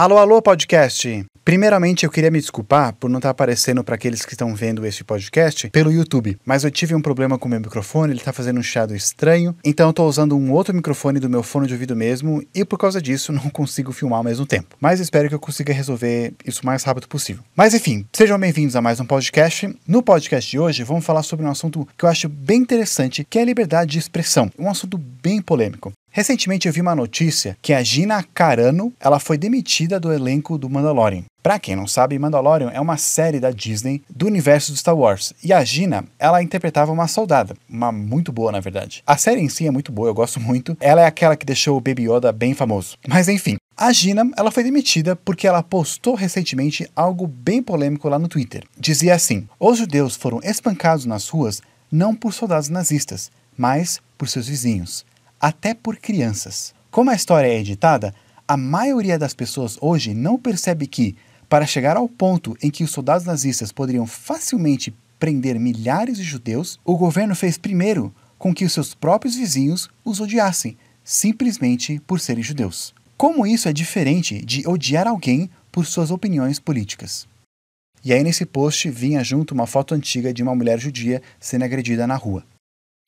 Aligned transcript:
Alô, 0.00 0.16
alô, 0.16 0.40
podcast! 0.40 1.26
Primeiramente, 1.44 2.06
eu 2.06 2.10
queria 2.10 2.30
me 2.30 2.40
desculpar 2.40 2.94
por 2.94 3.10
não 3.10 3.18
estar 3.18 3.28
aparecendo 3.28 3.84
para 3.84 3.96
aqueles 3.96 4.24
que 4.24 4.32
estão 4.32 4.54
vendo 4.54 4.86
este 4.86 5.04
podcast 5.04 5.68
pelo 5.68 5.92
YouTube, 5.92 6.38
mas 6.42 6.64
eu 6.64 6.70
tive 6.70 6.94
um 6.94 7.02
problema 7.02 7.38
com 7.38 7.46
o 7.46 7.50
meu 7.50 7.60
microfone, 7.60 8.14
ele 8.14 8.18
está 8.18 8.32
fazendo 8.32 8.58
um 8.58 8.62
chiado 8.62 8.96
estranho, 8.96 9.54
então 9.62 9.88
eu 9.88 9.90
estou 9.90 10.08
usando 10.08 10.34
um 10.34 10.52
outro 10.52 10.74
microfone 10.74 11.20
do 11.20 11.28
meu 11.28 11.42
fone 11.42 11.66
de 11.66 11.74
ouvido 11.74 11.94
mesmo 11.94 12.42
e 12.54 12.64
por 12.64 12.78
causa 12.78 12.98
disso 12.98 13.30
não 13.34 13.50
consigo 13.50 13.92
filmar 13.92 14.16
ao 14.16 14.24
mesmo 14.24 14.46
tempo. 14.46 14.74
Mas 14.80 15.00
espero 15.00 15.28
que 15.28 15.34
eu 15.34 15.38
consiga 15.38 15.70
resolver 15.70 16.32
isso 16.46 16.62
o 16.62 16.66
mais 16.66 16.82
rápido 16.82 17.06
possível. 17.06 17.44
Mas 17.54 17.74
enfim, 17.74 18.06
sejam 18.10 18.38
bem-vindos 18.38 18.76
a 18.76 18.80
mais 18.80 19.00
um 19.00 19.04
podcast. 19.04 19.68
No 19.86 20.02
podcast 20.02 20.50
de 20.50 20.58
hoje, 20.58 20.82
vamos 20.82 21.04
falar 21.04 21.22
sobre 21.22 21.44
um 21.44 21.50
assunto 21.50 21.86
que 21.98 22.06
eu 22.06 22.08
acho 22.08 22.26
bem 22.26 22.62
interessante, 22.62 23.22
que 23.28 23.38
é 23.38 23.42
a 23.42 23.44
liberdade 23.44 23.90
de 23.90 23.98
expressão, 23.98 24.50
um 24.58 24.70
assunto 24.70 24.96
bem 24.96 25.42
polêmico. 25.42 25.92
Recentemente 26.12 26.66
eu 26.66 26.72
vi 26.72 26.80
uma 26.80 26.94
notícia 26.94 27.56
que 27.62 27.72
a 27.72 27.84
Gina 27.84 28.20
Carano 28.34 28.92
ela 28.98 29.20
foi 29.20 29.38
demitida 29.38 30.00
do 30.00 30.12
elenco 30.12 30.58
do 30.58 30.68
Mandalorian. 30.68 31.22
Para 31.40 31.60
quem 31.60 31.76
não 31.76 31.86
sabe, 31.86 32.18
Mandalorian 32.18 32.70
é 32.70 32.80
uma 32.80 32.96
série 32.96 33.38
da 33.38 33.52
Disney 33.52 34.02
do 34.10 34.26
universo 34.26 34.72
do 34.72 34.78
Star 34.78 34.96
Wars. 34.96 35.32
E 35.42 35.52
a 35.52 35.64
Gina, 35.64 36.04
ela 36.18 36.42
interpretava 36.42 36.90
uma 36.90 37.06
soldada, 37.06 37.56
uma 37.68 37.92
muito 37.92 38.32
boa 38.32 38.50
na 38.50 38.58
verdade. 38.58 39.04
A 39.06 39.16
série 39.16 39.40
em 39.40 39.48
si 39.48 39.68
é 39.68 39.70
muito 39.70 39.92
boa, 39.92 40.08
eu 40.08 40.14
gosto 40.14 40.40
muito. 40.40 40.76
Ela 40.80 41.02
é 41.02 41.06
aquela 41.06 41.36
que 41.36 41.46
deixou 41.46 41.76
o 41.78 41.80
Baby 41.80 42.10
Yoda 42.10 42.32
bem 42.32 42.54
famoso. 42.54 42.98
Mas 43.06 43.28
enfim, 43.28 43.56
a 43.76 43.92
Gina, 43.92 44.28
ela 44.36 44.50
foi 44.50 44.64
demitida 44.64 45.14
porque 45.14 45.46
ela 45.46 45.62
postou 45.62 46.16
recentemente 46.16 46.90
algo 46.96 47.24
bem 47.24 47.62
polêmico 47.62 48.08
lá 48.08 48.18
no 48.18 48.26
Twitter. 48.26 48.64
Dizia 48.76 49.14
assim: 49.14 49.48
"Os 49.60 49.78
judeus 49.78 50.16
foram 50.16 50.40
espancados 50.42 51.06
nas 51.06 51.28
ruas 51.28 51.62
não 51.90 52.16
por 52.16 52.34
soldados 52.34 52.68
nazistas, 52.68 53.30
mas 53.56 54.00
por 54.18 54.28
seus 54.28 54.48
vizinhos." 54.48 55.08
Até 55.40 55.72
por 55.72 55.96
crianças. 55.96 56.74
Como 56.90 57.10
a 57.10 57.14
história 57.14 57.48
é 57.48 57.58
editada, 57.58 58.14
a 58.46 58.56
maioria 58.56 59.18
das 59.18 59.32
pessoas 59.32 59.78
hoje 59.80 60.12
não 60.12 60.38
percebe 60.38 60.86
que, 60.86 61.16
para 61.48 61.66
chegar 61.66 61.96
ao 61.96 62.08
ponto 62.08 62.56
em 62.62 62.70
que 62.70 62.84
os 62.84 62.90
soldados 62.90 63.26
nazistas 63.26 63.72
poderiam 63.72 64.06
facilmente 64.06 64.94
prender 65.18 65.58
milhares 65.58 66.16
de 66.16 66.24
judeus, 66.24 66.78
o 66.84 66.96
governo 66.96 67.34
fez 67.34 67.56
primeiro 67.56 68.14
com 68.38 68.54
que 68.54 68.64
os 68.64 68.72
seus 68.72 68.94
próprios 68.94 69.36
vizinhos 69.36 69.88
os 70.04 70.20
odiassem, 70.20 70.76
simplesmente 71.04 72.00
por 72.06 72.20
serem 72.20 72.42
judeus. 72.42 72.94
Como 73.16 73.46
isso 73.46 73.68
é 73.68 73.72
diferente 73.72 74.44
de 74.44 74.66
odiar 74.66 75.06
alguém 75.06 75.50
por 75.70 75.84
suas 75.86 76.10
opiniões 76.10 76.58
políticas? 76.58 77.28
E 78.02 78.14
aí, 78.14 78.22
nesse 78.22 78.46
post, 78.46 78.88
vinha 78.88 79.22
junto 79.22 79.52
uma 79.52 79.66
foto 79.66 79.94
antiga 79.94 80.32
de 80.32 80.42
uma 80.42 80.54
mulher 80.54 80.78
judia 80.78 81.20
sendo 81.38 81.64
agredida 81.64 82.06
na 82.06 82.16
rua. 82.16 82.42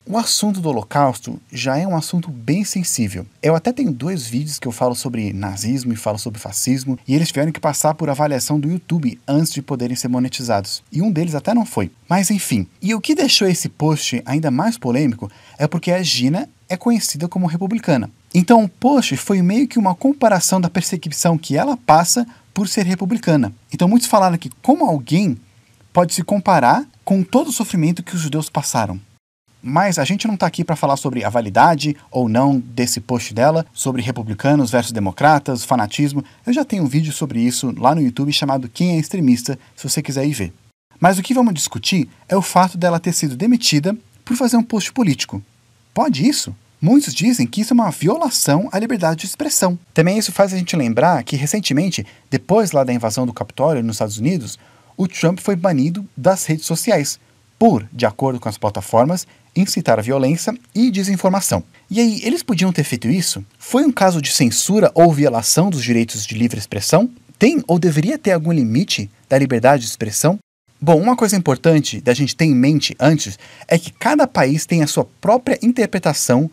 O 0.05 0.17
assunto 0.17 0.59
do 0.59 0.67
Holocausto 0.67 1.39
já 1.49 1.77
é 1.77 1.87
um 1.87 1.95
assunto 1.95 2.29
bem 2.29 2.65
sensível. 2.65 3.25
Eu 3.41 3.55
até 3.55 3.71
tenho 3.71 3.89
dois 3.89 4.27
vídeos 4.27 4.59
que 4.59 4.67
eu 4.67 4.71
falo 4.71 4.93
sobre 4.95 5.31
nazismo 5.31 5.93
e 5.93 5.95
falo 5.95 6.19
sobre 6.19 6.41
fascismo, 6.41 6.99
e 7.07 7.15
eles 7.15 7.29
tiveram 7.29 7.53
que 7.53 7.59
passar 7.59 7.93
por 7.93 8.09
avaliação 8.09 8.59
do 8.59 8.69
YouTube 8.69 9.17
antes 9.25 9.53
de 9.53 9.61
poderem 9.61 9.95
ser 9.95 10.09
monetizados. 10.09 10.83
E 10.91 11.01
um 11.01 11.09
deles 11.09 11.35
até 11.35 11.53
não 11.53 11.65
foi. 11.65 11.89
Mas 12.09 12.29
enfim. 12.29 12.67
E 12.81 12.93
o 12.93 12.99
que 12.99 13.15
deixou 13.15 13.47
esse 13.47 13.69
post 13.69 14.21
ainda 14.25 14.51
mais 14.51 14.77
polêmico 14.77 15.31
é 15.57 15.67
porque 15.67 15.89
a 15.89 16.03
Gina 16.03 16.49
é 16.67 16.75
conhecida 16.75 17.29
como 17.29 17.47
republicana. 17.47 18.11
Então 18.35 18.61
o 18.61 18.67
post 18.67 19.15
foi 19.15 19.41
meio 19.41 19.69
que 19.69 19.79
uma 19.79 19.95
comparação 19.95 20.59
da 20.59 20.69
perseguição 20.69 21.37
que 21.37 21.55
ela 21.55 21.77
passa 21.77 22.27
por 22.53 22.67
ser 22.67 22.85
republicana. 22.85 23.53
Então 23.73 23.87
muitos 23.87 24.09
falaram 24.09 24.37
que 24.37 24.51
como 24.61 24.85
alguém 24.85 25.37
pode 25.93 26.13
se 26.13 26.23
comparar 26.23 26.85
com 27.05 27.23
todo 27.23 27.47
o 27.47 27.53
sofrimento 27.53 28.03
que 28.03 28.15
os 28.15 28.21
judeus 28.21 28.49
passaram. 28.49 28.99
Mas 29.65 29.97
a 29.97 30.03
gente 30.03 30.27
não 30.27 30.33
está 30.33 30.45
aqui 30.45 30.61
para 30.61 30.75
falar 30.75 30.97
sobre 30.97 31.23
a 31.23 31.29
validade 31.29 31.95
ou 32.11 32.27
não 32.27 32.59
desse 32.59 32.99
post 32.99 33.33
dela, 33.33 33.65
sobre 33.71 34.01
republicanos 34.01 34.69
versus 34.69 34.91
democratas, 34.91 35.63
fanatismo. 35.63 36.21
Eu 36.45 36.51
já 36.51 36.65
tenho 36.65 36.83
um 36.83 36.87
vídeo 36.87 37.13
sobre 37.13 37.39
isso 37.39 37.73
lá 37.77 37.95
no 37.95 38.01
YouTube 38.01 38.33
chamado 38.33 38.67
Quem 38.67 38.97
é 38.97 38.99
Extremista, 38.99 39.57
se 39.73 39.87
você 39.87 40.01
quiser 40.01 40.27
ir 40.27 40.33
ver. 40.33 40.53
Mas 40.99 41.17
o 41.17 41.23
que 41.23 41.33
vamos 41.33 41.53
discutir 41.53 42.09
é 42.27 42.35
o 42.35 42.41
fato 42.41 42.77
dela 42.77 42.99
ter 42.99 43.13
sido 43.13 43.37
demitida 43.37 43.95
por 44.25 44.35
fazer 44.35 44.57
um 44.57 44.63
post 44.63 44.91
político. 44.91 45.41
Pode 45.93 46.27
isso? 46.27 46.53
Muitos 46.81 47.13
dizem 47.13 47.47
que 47.47 47.61
isso 47.61 47.71
é 47.71 47.75
uma 47.75 47.89
violação 47.89 48.67
à 48.69 48.77
liberdade 48.77 49.21
de 49.21 49.27
expressão. 49.27 49.79
Também 49.93 50.17
isso 50.17 50.33
faz 50.33 50.51
a 50.51 50.57
gente 50.57 50.75
lembrar 50.75 51.23
que 51.23 51.37
recentemente, 51.37 52.05
depois 52.29 52.73
lá 52.73 52.83
da 52.83 52.91
invasão 52.91 53.25
do 53.25 53.31
Capitólio 53.31 53.81
nos 53.81 53.95
Estados 53.95 54.17
Unidos, 54.17 54.59
o 54.97 55.07
Trump 55.07 55.39
foi 55.39 55.55
banido 55.55 56.05
das 56.17 56.45
redes 56.45 56.65
sociais 56.65 57.17
por, 57.57 57.87
de 57.91 58.05
acordo 58.05 58.39
com 58.39 58.49
as 58.49 58.57
plataformas, 58.57 59.27
incitar 59.55 59.99
a 59.99 60.01
violência 60.01 60.53
e 60.73 60.89
desinformação. 60.89 61.63
E 61.89 61.99
aí, 61.99 62.21
eles 62.23 62.41
podiam 62.41 62.71
ter 62.71 62.83
feito 62.83 63.07
isso? 63.07 63.45
Foi 63.57 63.85
um 63.85 63.91
caso 63.91 64.21
de 64.21 64.31
censura 64.31 64.91
ou 64.95 65.11
violação 65.11 65.69
dos 65.69 65.83
direitos 65.83 66.25
de 66.25 66.35
livre 66.35 66.57
expressão? 66.57 67.09
Tem 67.37 67.63
ou 67.67 67.77
deveria 67.77 68.17
ter 68.17 68.31
algum 68.31 68.51
limite 68.51 69.09
da 69.29 69.37
liberdade 69.37 69.83
de 69.83 69.89
expressão? 69.89 70.39
Bom, 70.81 70.99
uma 70.99 71.15
coisa 71.15 71.37
importante 71.37 72.01
da 72.01 72.13
gente 72.13 72.35
ter 72.35 72.45
em 72.45 72.55
mente 72.55 72.95
antes 72.99 73.39
é 73.67 73.77
que 73.77 73.91
cada 73.91 74.27
país 74.27 74.65
tem 74.65 74.83
a 74.83 74.87
sua 74.87 75.05
própria 75.21 75.57
interpretação 75.61 76.49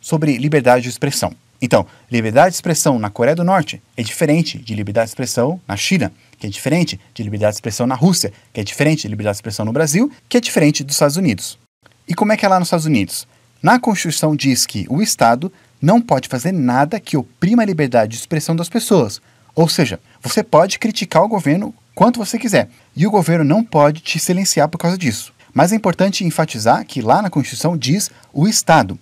sobre 0.00 0.36
liberdade 0.36 0.82
de 0.82 0.88
expressão. 0.88 1.32
Então, 1.60 1.86
liberdade 2.10 2.50
de 2.50 2.56
expressão 2.56 2.98
na 2.98 3.10
Coreia 3.10 3.36
do 3.36 3.44
Norte 3.44 3.82
é 3.96 4.02
diferente 4.02 4.58
de 4.58 4.74
liberdade 4.74 5.06
de 5.06 5.10
expressão 5.10 5.60
na 5.66 5.76
China, 5.76 6.12
que 6.38 6.46
é 6.46 6.50
diferente 6.50 7.00
de 7.12 7.22
liberdade 7.22 7.52
de 7.52 7.56
expressão 7.56 7.86
na 7.86 7.94
Rússia, 7.94 8.32
que 8.52 8.60
é 8.60 8.64
diferente 8.64 9.02
de 9.02 9.08
liberdade 9.08 9.34
de 9.34 9.38
expressão 9.38 9.64
no 9.64 9.72
Brasil, 9.72 10.10
que 10.28 10.36
é 10.36 10.40
diferente 10.40 10.84
dos 10.84 10.94
Estados 10.94 11.16
Unidos. 11.16 11.58
E 12.06 12.14
como 12.14 12.32
é 12.32 12.36
que 12.36 12.46
é 12.46 12.48
lá 12.48 12.58
nos 12.58 12.68
Estados 12.68 12.86
Unidos? 12.86 13.26
Na 13.62 13.78
Constituição 13.78 14.36
diz 14.36 14.64
que 14.64 14.86
o 14.88 15.02
Estado 15.02 15.52
não 15.82 16.00
pode 16.00 16.28
fazer 16.28 16.52
nada 16.52 17.00
que 17.00 17.16
oprima 17.16 17.62
a 17.62 17.66
liberdade 17.66 18.12
de 18.12 18.18
expressão 18.18 18.54
das 18.54 18.68
pessoas. 18.68 19.20
Ou 19.54 19.68
seja, 19.68 20.00
você 20.22 20.42
pode 20.42 20.78
criticar 20.78 21.22
o 21.22 21.28
governo 21.28 21.74
quanto 21.94 22.18
você 22.18 22.38
quiser, 22.38 22.68
e 22.94 23.06
o 23.06 23.10
governo 23.10 23.44
não 23.44 23.64
pode 23.64 24.00
te 24.00 24.20
silenciar 24.20 24.68
por 24.68 24.78
causa 24.78 24.96
disso. 24.96 25.32
Mas 25.52 25.72
é 25.72 25.76
importante 25.76 26.24
enfatizar 26.24 26.84
que 26.86 27.02
lá 27.02 27.20
na 27.20 27.30
Constituição 27.30 27.76
diz 27.76 28.10
o 28.32 28.46
Estado. 28.46 28.96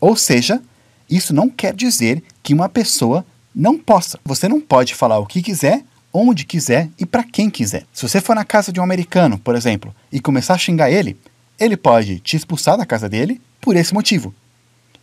Ou 0.00 0.16
seja, 0.16 0.62
isso 1.10 1.34
não 1.34 1.50
quer 1.50 1.74
dizer 1.74 2.22
que 2.42 2.54
uma 2.54 2.68
pessoa 2.68 3.24
não 3.54 3.76
possa. 3.76 4.18
Você 4.24 4.48
não 4.48 4.60
pode 4.60 4.94
falar 4.94 5.18
o 5.18 5.26
que 5.26 5.42
quiser, 5.42 5.82
onde 6.12 6.44
quiser 6.44 6.88
e 6.98 7.06
para 7.06 7.24
quem 7.24 7.50
quiser. 7.50 7.84
Se 7.92 8.08
você 8.08 8.20
for 8.20 8.34
na 8.34 8.44
casa 8.44 8.72
de 8.72 8.80
um 8.80 8.82
americano, 8.82 9.38
por 9.38 9.54
exemplo, 9.54 9.94
e 10.10 10.20
começar 10.20 10.54
a 10.54 10.58
xingar 10.58 10.90
ele, 10.90 11.16
ele 11.58 11.76
pode 11.76 12.20
te 12.20 12.36
expulsar 12.36 12.76
da 12.76 12.86
casa 12.86 13.08
dele 13.08 13.40
por 13.60 13.76
esse 13.76 13.92
motivo. 13.92 14.34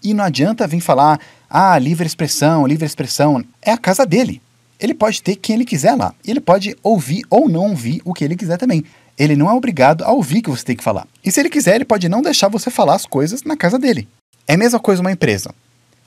E 0.04 0.14
não 0.14 0.24
adianta 0.24 0.68
vir 0.68 0.82
falar, 0.82 1.20
ah, 1.50 1.78
livre 1.80 2.06
expressão, 2.06 2.66
livre 2.68 2.86
expressão. 2.86 3.44
É 3.62 3.72
a 3.72 3.78
casa 3.78 4.06
dele. 4.06 4.42
Ele 4.80 4.94
pode 4.94 5.22
ter 5.22 5.36
quem 5.36 5.56
ele 5.56 5.66
quiser 5.66 5.96
lá. 5.96 6.14
Ele 6.26 6.40
pode 6.40 6.76
ouvir 6.84 7.26
ou 7.30 7.50
não 7.50 7.70
ouvir 7.70 8.02
o 8.06 8.14
que 8.14 8.24
ele 8.24 8.36
quiser 8.36 8.58
também. 8.58 8.84
Ele 9.18 9.36
não 9.36 9.50
é 9.50 9.54
obrigado 9.54 10.04
a 10.04 10.12
ouvir 10.12 10.40
o 10.40 10.44
que 10.44 10.50
você 10.50 10.64
tem 10.64 10.76
que 10.76 10.84
falar. 10.84 11.08
E 11.24 11.32
se 11.32 11.40
ele 11.40 11.50
quiser, 11.50 11.76
ele 11.76 11.86
pode 11.86 12.10
não 12.10 12.22
deixar 12.22 12.50
você 12.50 12.70
falar 12.70 12.96
as 12.96 13.06
coisas 13.06 13.44
na 13.44 13.56
casa 13.56 13.80
dele. 13.80 14.08
É 14.48 14.54
a 14.54 14.58
mesma 14.58 14.80
coisa 14.80 15.02
uma 15.02 15.12
empresa. 15.12 15.54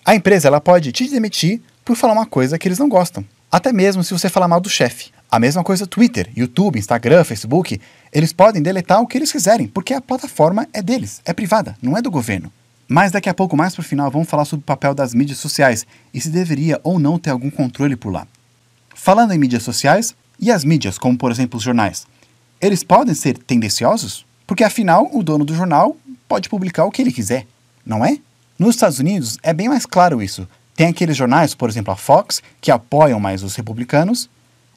A 0.05 0.15
empresa 0.15 0.49
ela 0.49 0.61
pode 0.61 0.93
te 0.93 1.09
demitir 1.09 1.61
por 1.85 1.97
falar 1.97 2.13
uma 2.13 2.27
coisa 2.27 2.59
que 2.59 2.69
eles 2.69 2.79
não 2.79 2.89
gostam. 2.89 3.25
Até 3.51 3.73
mesmo 3.73 4.05
se 4.05 4.13
você 4.13 4.29
falar 4.29 4.47
mal 4.47 4.61
do 4.61 4.69
chefe. 4.69 5.11
A 5.31 5.39
mesma 5.39 5.65
coisa 5.65 5.87
Twitter, 5.87 6.31
YouTube, 6.37 6.79
Instagram, 6.79 7.25
Facebook, 7.25 7.81
eles 8.13 8.33
podem 8.33 8.61
deletar 8.61 9.01
o 9.01 9.07
que 9.07 9.17
eles 9.17 9.33
quiserem, 9.33 9.67
porque 9.67 9.95
a 9.95 10.03
plataforma 10.03 10.69
é 10.73 10.83
deles, 10.83 11.23
é 11.25 11.33
privada, 11.33 11.75
não 11.81 11.97
é 11.97 12.03
do 12.03 12.11
governo. 12.11 12.53
Mas 12.87 13.11
daqui 13.11 13.29
a 13.29 13.35
pouco, 13.35 13.57
mais 13.57 13.75
pro 13.75 13.83
final, 13.83 14.11
vamos 14.11 14.29
falar 14.29 14.45
sobre 14.45 14.63
o 14.63 14.67
papel 14.67 14.95
das 14.95 15.15
mídias 15.15 15.39
sociais 15.39 15.87
e 16.13 16.21
se 16.21 16.29
deveria 16.29 16.79
ou 16.83 16.99
não 16.99 17.19
ter 17.19 17.31
algum 17.31 17.51
controle 17.51 17.97
por 17.97 18.11
lá. 18.11 18.27
Falando 18.95 19.33
em 19.33 19.39
mídias 19.39 19.63
sociais, 19.63 20.15
e 20.39 20.51
as 20.51 20.65
mídias, 20.65 20.99
como 20.99 21.17
por 21.17 21.31
exemplo 21.31 21.57
os 21.57 21.63
jornais, 21.63 22.07
eles 22.61 22.85
podem 22.85 23.15
ser 23.15 23.39
tendenciosos? 23.39 24.27
Porque 24.47 24.65
afinal, 24.65 25.11
o 25.13 25.23
dono 25.23 25.45
do 25.45 25.55
jornal 25.55 25.97
pode 26.27 26.49
publicar 26.49 26.85
o 26.85 26.91
que 26.91 27.01
ele 27.03 27.13
quiser, 27.13 27.47
não 27.85 28.05
é? 28.05 28.19
Nos 28.59 28.75
Estados 28.75 28.99
Unidos 28.99 29.39
é 29.43 29.53
bem 29.55 29.69
mais 29.69 29.87
claro 29.87 30.23
isso. 30.23 30.49
Tem 30.79 30.87
aqueles 30.87 31.17
jornais, 31.17 31.57
por 31.57 31.69
exemplo 31.69 31.93
a 31.93 31.97
Fox, 31.97 32.41
que 32.61 32.71
apoiam 32.71 33.19
mais 33.19 33.43
os 33.43 33.57
republicanos, 33.57 34.31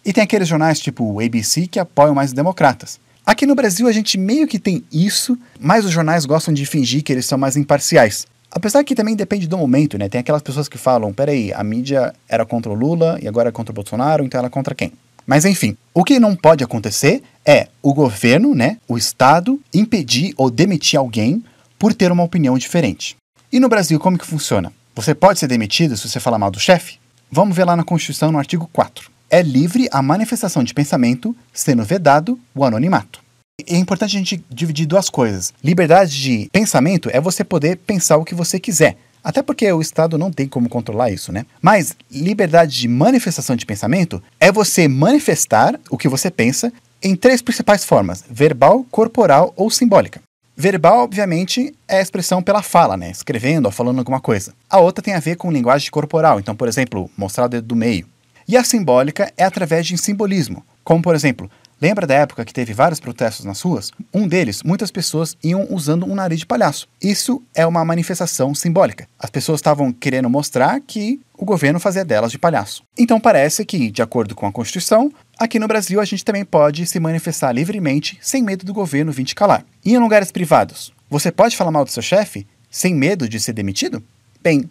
e 0.03 0.11
tem 0.11 0.23
aqueles 0.23 0.47
jornais 0.47 0.79
tipo 0.79 1.03
o 1.03 1.19
ABC 1.19 1.67
que 1.67 1.79
apoiam 1.79 2.15
mais 2.15 2.31
os 2.31 2.35
democratas. 2.35 2.99
Aqui 3.23 3.45
no 3.45 3.53
Brasil 3.53 3.87
a 3.87 3.91
gente 3.91 4.17
meio 4.17 4.47
que 4.47 4.57
tem 4.57 4.83
isso, 4.91 5.37
mas 5.59 5.85
os 5.85 5.91
jornais 5.91 6.25
gostam 6.25 6.55
de 6.55 6.65
fingir 6.65 7.03
que 7.03 7.13
eles 7.13 7.27
são 7.27 7.37
mais 7.37 7.55
imparciais. 7.55 8.25
Apesar 8.49 8.83
que 8.83 8.95
também 8.95 9.15
depende 9.15 9.47
do 9.47 9.59
momento, 9.59 9.95
né? 9.95 10.09
Tem 10.09 10.19
aquelas 10.19 10.41
pessoas 10.41 10.67
que 10.67 10.75
falam, 10.75 11.13
peraí, 11.13 11.53
a 11.53 11.63
mídia 11.63 12.11
era 12.27 12.47
contra 12.47 12.71
o 12.71 12.75
Lula 12.75 13.19
e 13.21 13.27
agora 13.27 13.49
é 13.49 13.51
contra 13.51 13.71
o 13.71 13.75
Bolsonaro, 13.75 14.25
então 14.25 14.39
ela 14.39 14.47
é 14.47 14.49
contra 14.49 14.73
quem? 14.73 14.93
Mas 15.27 15.45
enfim, 15.45 15.77
o 15.93 16.03
que 16.03 16.19
não 16.19 16.35
pode 16.35 16.63
acontecer 16.63 17.21
é 17.45 17.67
o 17.79 17.93
governo, 17.93 18.55
né, 18.55 18.79
o 18.87 18.97
Estado, 18.97 19.61
impedir 19.71 20.33
ou 20.35 20.49
demitir 20.49 20.97
alguém 20.97 21.43
por 21.77 21.93
ter 21.93 22.11
uma 22.11 22.23
opinião 22.23 22.57
diferente. 22.57 23.15
E 23.53 23.59
no 23.59 23.69
Brasil, 23.69 23.99
como 23.99 24.17
que 24.17 24.25
funciona? 24.25 24.73
Você 24.95 25.15
pode 25.15 25.39
ser 25.39 25.47
demitido 25.47 25.95
se 25.95 26.07
você 26.07 26.19
falar 26.19 26.37
mal 26.37 26.51
do 26.51 26.59
chefe? 26.59 26.99
Vamos 27.31 27.55
ver 27.55 27.65
lá 27.65 27.75
na 27.75 27.83
Constituição, 27.83 28.31
no 28.31 28.37
artigo 28.37 28.69
4 28.71 29.11
é 29.31 29.41
livre 29.41 29.87
a 29.91 30.01
manifestação 30.01 30.61
de 30.61 30.73
pensamento, 30.73 31.33
sendo 31.53 31.85
vedado 31.85 32.37
o 32.53 32.65
anonimato. 32.65 33.23
É 33.65 33.77
importante 33.77 34.17
a 34.17 34.19
gente 34.19 34.43
dividir 34.49 34.85
duas 34.85 35.09
coisas. 35.09 35.53
Liberdade 35.63 36.21
de 36.21 36.49
pensamento 36.51 37.09
é 37.13 37.21
você 37.21 37.43
poder 37.43 37.77
pensar 37.77 38.17
o 38.17 38.25
que 38.25 38.35
você 38.35 38.59
quiser. 38.59 38.97
Até 39.23 39.41
porque 39.41 39.71
o 39.71 39.81
Estado 39.81 40.17
não 40.17 40.31
tem 40.31 40.47
como 40.47 40.67
controlar 40.67 41.11
isso, 41.11 41.31
né? 41.31 41.45
Mas 41.61 41.95
liberdade 42.11 42.77
de 42.77 42.87
manifestação 42.87 43.55
de 43.55 43.65
pensamento 43.65 44.21
é 44.39 44.51
você 44.51 44.87
manifestar 44.87 45.79
o 45.89 45.97
que 45.97 46.09
você 46.09 46.29
pensa 46.29 46.73
em 47.01 47.15
três 47.15 47.41
principais 47.41 47.85
formas: 47.85 48.25
verbal, 48.29 48.83
corporal 48.89 49.53
ou 49.55 49.69
simbólica. 49.69 50.21
Verbal, 50.55 50.99
obviamente, 50.99 51.73
é 51.87 51.97
a 51.97 52.01
expressão 52.01 52.41
pela 52.41 52.61
fala, 52.61 52.97
né? 52.97 53.09
Escrevendo 53.09 53.65
ou 53.65 53.71
falando 53.71 53.99
alguma 53.99 54.19
coisa. 54.19 54.53
A 54.69 54.79
outra 54.79 55.03
tem 55.03 55.13
a 55.13 55.19
ver 55.19 55.37
com 55.37 55.51
linguagem 55.51 55.89
corporal, 55.89 56.39
então, 56.39 56.55
por 56.55 56.67
exemplo, 56.67 57.09
mostrar 57.17 57.45
o 57.45 57.49
dedo 57.49 57.67
do 57.67 57.75
meio. 57.75 58.07
E 58.47 58.57
a 58.57 58.63
simbólica 58.63 59.31
é 59.37 59.43
através 59.43 59.87
de 59.87 59.97
simbolismo, 59.97 60.65
como, 60.83 61.01
por 61.01 61.15
exemplo, 61.15 61.49
Lembra 61.81 62.05
da 62.05 62.13
época 62.13 62.45
que 62.45 62.53
teve 62.53 62.73
vários 62.73 62.99
protestos 62.99 63.43
nas 63.43 63.59
ruas? 63.59 63.91
Um 64.13 64.27
deles, 64.27 64.61
muitas 64.61 64.91
pessoas 64.91 65.35
iam 65.43 65.65
usando 65.71 66.05
um 66.05 66.13
nariz 66.13 66.41
de 66.41 66.45
palhaço. 66.45 66.87
Isso 67.01 67.41
é 67.55 67.65
uma 67.65 67.83
manifestação 67.83 68.53
simbólica. 68.53 69.07
As 69.17 69.31
pessoas 69.31 69.57
estavam 69.57 69.91
querendo 69.91 70.29
mostrar 70.29 70.79
que 70.79 71.19
o 71.35 71.43
governo 71.43 71.79
fazia 71.79 72.05
delas 72.05 72.31
de 72.31 72.37
palhaço. 72.37 72.83
Então 72.95 73.19
parece 73.19 73.65
que, 73.65 73.89
de 73.89 74.03
acordo 74.03 74.35
com 74.35 74.45
a 74.45 74.51
Constituição, 74.51 75.11
aqui 75.39 75.57
no 75.57 75.67
Brasil 75.67 75.99
a 75.99 76.05
gente 76.05 76.23
também 76.23 76.45
pode 76.45 76.85
se 76.85 76.99
manifestar 76.99 77.51
livremente 77.51 78.15
sem 78.21 78.43
medo 78.43 78.63
do 78.63 78.75
governo 78.75 79.11
vir 79.11 79.25
te 79.25 79.33
calar. 79.33 79.65
E 79.83 79.93
em 79.93 79.97
lugares 79.97 80.31
privados, 80.31 80.93
você 81.09 81.31
pode 81.31 81.57
falar 81.57 81.71
mal 81.71 81.83
do 81.83 81.91
seu 81.91 82.03
chefe 82.03 82.45
sem 82.69 82.93
medo 82.93 83.27
de 83.27 83.39
ser 83.39 83.53
demitido? 83.53 84.03
Bem, 84.41 84.69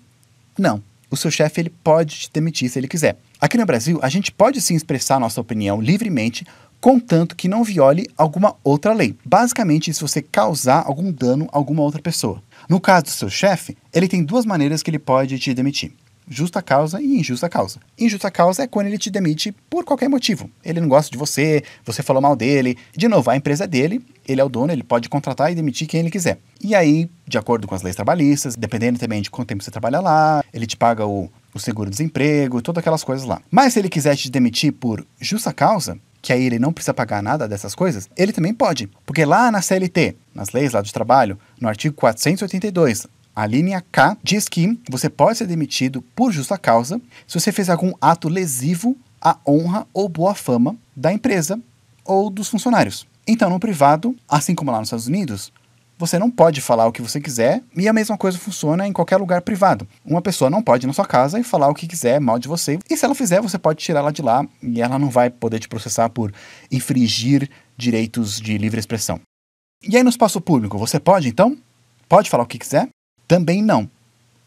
não. 0.58 0.82
O 1.10 1.16
seu 1.16 1.30
chefe 1.30 1.60
ele 1.60 1.70
pode 1.70 2.16
te 2.16 2.30
demitir 2.32 2.70
se 2.70 2.78
ele 2.78 2.86
quiser. 2.86 3.16
Aqui 3.40 3.58
no 3.58 3.66
Brasil, 3.66 3.98
a 4.02 4.08
gente 4.08 4.30
pode 4.30 4.60
sim 4.60 4.74
expressar 4.74 5.18
nossa 5.18 5.40
opinião 5.40 5.80
livremente 5.80 6.46
contanto 6.80 7.36
que 7.36 7.48
não 7.48 7.62
viole 7.62 8.08
alguma 8.16 8.56
outra 8.64 8.92
lei. 8.92 9.14
Basicamente, 9.24 9.92
se 9.92 10.00
você 10.00 10.22
causar 10.22 10.84
algum 10.86 11.12
dano 11.12 11.48
a 11.52 11.56
alguma 11.56 11.82
outra 11.82 12.00
pessoa. 12.00 12.42
No 12.68 12.80
caso 12.80 13.04
do 13.04 13.10
seu 13.10 13.28
chefe, 13.28 13.76
ele 13.92 14.08
tem 14.08 14.24
duas 14.24 14.46
maneiras 14.46 14.82
que 14.82 14.90
ele 14.90 14.98
pode 14.98 15.38
te 15.38 15.52
demitir. 15.52 15.92
Justa 16.32 16.62
causa 16.62 17.02
e 17.02 17.18
injusta 17.18 17.48
causa. 17.48 17.80
Injusta 17.98 18.30
causa 18.30 18.62
é 18.62 18.68
quando 18.68 18.86
ele 18.86 18.96
te 18.96 19.10
demite 19.10 19.50
por 19.68 19.84
qualquer 19.84 20.08
motivo. 20.08 20.48
Ele 20.64 20.80
não 20.80 20.88
gosta 20.88 21.10
de 21.10 21.18
você, 21.18 21.64
você 21.84 22.04
falou 22.04 22.22
mal 22.22 22.36
dele. 22.36 22.78
De 22.96 23.08
novo, 23.08 23.28
a 23.28 23.36
empresa 23.36 23.64
é 23.64 23.66
dele, 23.66 24.00
ele 24.28 24.40
é 24.40 24.44
o 24.44 24.48
dono, 24.48 24.72
ele 24.72 24.84
pode 24.84 25.08
contratar 25.08 25.50
e 25.50 25.56
demitir 25.56 25.88
quem 25.88 25.98
ele 25.98 26.10
quiser. 26.10 26.38
E 26.62 26.72
aí, 26.72 27.10
de 27.26 27.36
acordo 27.36 27.66
com 27.66 27.74
as 27.74 27.82
leis 27.82 27.96
trabalhistas, 27.96 28.54
dependendo 28.54 28.96
também 28.96 29.20
de 29.20 29.28
quanto 29.28 29.48
tempo 29.48 29.64
você 29.64 29.72
trabalha 29.72 29.98
lá, 29.98 30.44
ele 30.54 30.68
te 30.68 30.76
paga 30.76 31.04
o, 31.04 31.28
o 31.52 31.58
seguro-desemprego, 31.58 32.62
todas 32.62 32.78
aquelas 32.78 33.02
coisas 33.02 33.26
lá. 33.26 33.42
Mas 33.50 33.72
se 33.72 33.80
ele 33.80 33.88
quiser 33.88 34.14
te 34.14 34.30
demitir 34.30 34.72
por 34.72 35.04
justa 35.20 35.52
causa, 35.52 35.98
que 36.22 36.32
aí 36.32 36.44
ele 36.44 36.60
não 36.60 36.72
precisa 36.72 36.94
pagar 36.94 37.22
nada 37.22 37.48
dessas 37.48 37.74
coisas, 37.74 38.08
ele 38.16 38.32
também 38.32 38.54
pode. 38.54 38.88
Porque 39.04 39.24
lá 39.24 39.50
na 39.50 39.60
CLT, 39.60 40.16
nas 40.32 40.52
leis 40.52 40.72
lá 40.72 40.80
do 40.80 40.92
trabalho, 40.92 41.36
no 41.60 41.68
artigo 41.68 41.96
482, 41.96 43.08
a 43.34 43.46
linha 43.46 43.82
K 43.92 44.16
diz 44.22 44.48
que 44.48 44.78
você 44.90 45.08
pode 45.08 45.38
ser 45.38 45.46
demitido 45.46 46.02
por 46.14 46.32
justa 46.32 46.58
causa 46.58 47.00
se 47.26 47.38
você 47.38 47.52
fez 47.52 47.70
algum 47.70 47.92
ato 48.00 48.28
lesivo 48.28 48.96
à 49.20 49.36
honra 49.46 49.86
ou 49.92 50.08
boa 50.08 50.34
fama 50.34 50.76
da 50.94 51.12
empresa 51.12 51.60
ou 52.04 52.30
dos 52.30 52.48
funcionários. 52.48 53.06
Então, 53.26 53.48
no 53.48 53.60
privado, 53.60 54.16
assim 54.28 54.54
como 54.54 54.70
lá 54.70 54.78
nos 54.78 54.88
Estados 54.88 55.06
Unidos, 55.06 55.52
você 56.00 56.18
não 56.18 56.30
pode 56.30 56.62
falar 56.62 56.86
o 56.86 56.92
que 56.92 57.02
você 57.02 57.20
quiser 57.20 57.62
e 57.76 57.86
a 57.86 57.92
mesma 57.92 58.16
coisa 58.16 58.38
funciona 58.38 58.86
em 58.86 58.92
qualquer 58.92 59.18
lugar 59.18 59.42
privado. 59.42 59.86
Uma 60.04 60.22
pessoa 60.22 60.48
não 60.48 60.62
pode 60.62 60.86
ir 60.86 60.88
na 60.88 60.94
sua 60.94 61.04
casa 61.04 61.38
e 61.38 61.44
falar 61.44 61.68
o 61.68 61.74
que 61.74 61.86
quiser 61.86 62.18
mal 62.18 62.38
de 62.38 62.48
você. 62.48 62.78
E 62.88 62.96
se 62.96 63.04
ela 63.04 63.14
fizer, 63.14 63.40
você 63.42 63.58
pode 63.58 63.80
tirar 63.80 64.00
ela 64.00 64.10
de 64.10 64.22
lá 64.22 64.46
e 64.62 64.80
ela 64.80 64.98
não 64.98 65.10
vai 65.10 65.28
poder 65.28 65.58
te 65.58 65.68
processar 65.68 66.08
por 66.08 66.32
infringir 66.72 67.50
direitos 67.76 68.40
de 68.40 68.56
livre 68.56 68.80
expressão. 68.80 69.20
E 69.86 69.96
aí 69.96 70.02
no 70.02 70.10
espaço 70.10 70.40
público, 70.40 70.78
você 70.78 70.98
pode 70.98 71.28
então? 71.28 71.56
Pode 72.08 72.30
falar 72.30 72.44
o 72.44 72.46
que 72.46 72.58
quiser? 72.58 72.88
Também 73.30 73.62
não. 73.62 73.88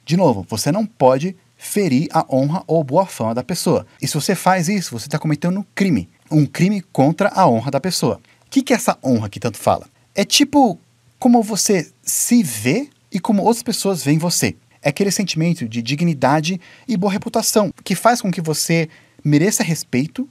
De 0.04 0.18
novo, 0.18 0.46
você 0.50 0.70
não 0.70 0.86
pode 0.86 1.38
ferir 1.56 2.10
a 2.12 2.26
honra 2.30 2.66
ou 2.68 2.84
boa 2.84 3.06
fama 3.06 3.34
da 3.34 3.42
pessoa. 3.42 3.88
E 4.02 4.06
se 4.10 4.14
você 4.14 4.36
faz 4.36 4.68
isso, 4.68 4.92
você 4.92 5.08
está 5.08 5.18
cometendo 5.18 5.58
um 5.58 5.66
crime. 5.74 6.10
Um 6.30 6.46
crime 6.46 6.82
contra 6.82 7.30
a 7.30 7.48
honra 7.48 7.72
da 7.72 7.80
pessoa. 7.80 8.20
O 8.46 8.50
que, 8.50 8.62
que 8.62 8.74
é 8.74 8.76
essa 8.76 8.98
honra 9.02 9.30
que 9.30 9.40
tanto 9.40 9.58
fala? 9.58 9.88
É 10.14 10.26
tipo 10.26 10.78
como 11.18 11.42
você 11.42 11.94
se 12.02 12.44
vê 12.44 12.90
e 13.10 13.22
como 13.22 13.44
outras 13.44 13.64
pessoas 13.64 14.04
veem 14.04 14.18
você. 14.18 14.54
É 14.82 14.90
aquele 14.90 15.12
sentimento 15.12 15.66
de 15.66 15.82
dignidade 15.82 16.60
e 16.86 16.98
boa 16.98 17.14
reputação 17.14 17.72
que 17.86 17.96
faz 17.96 18.22
com 18.22 18.30
que 18.30 18.42
você 18.42 18.90
mereça 19.24 19.64
respeito 19.64 20.28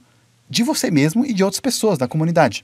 de 0.47 0.61
você 0.61 0.91
mesmo 0.91 1.25
e 1.25 1.33
de 1.33 1.43
outras 1.43 1.59
pessoas 1.59 1.97
da 1.97 2.07
comunidade. 2.07 2.63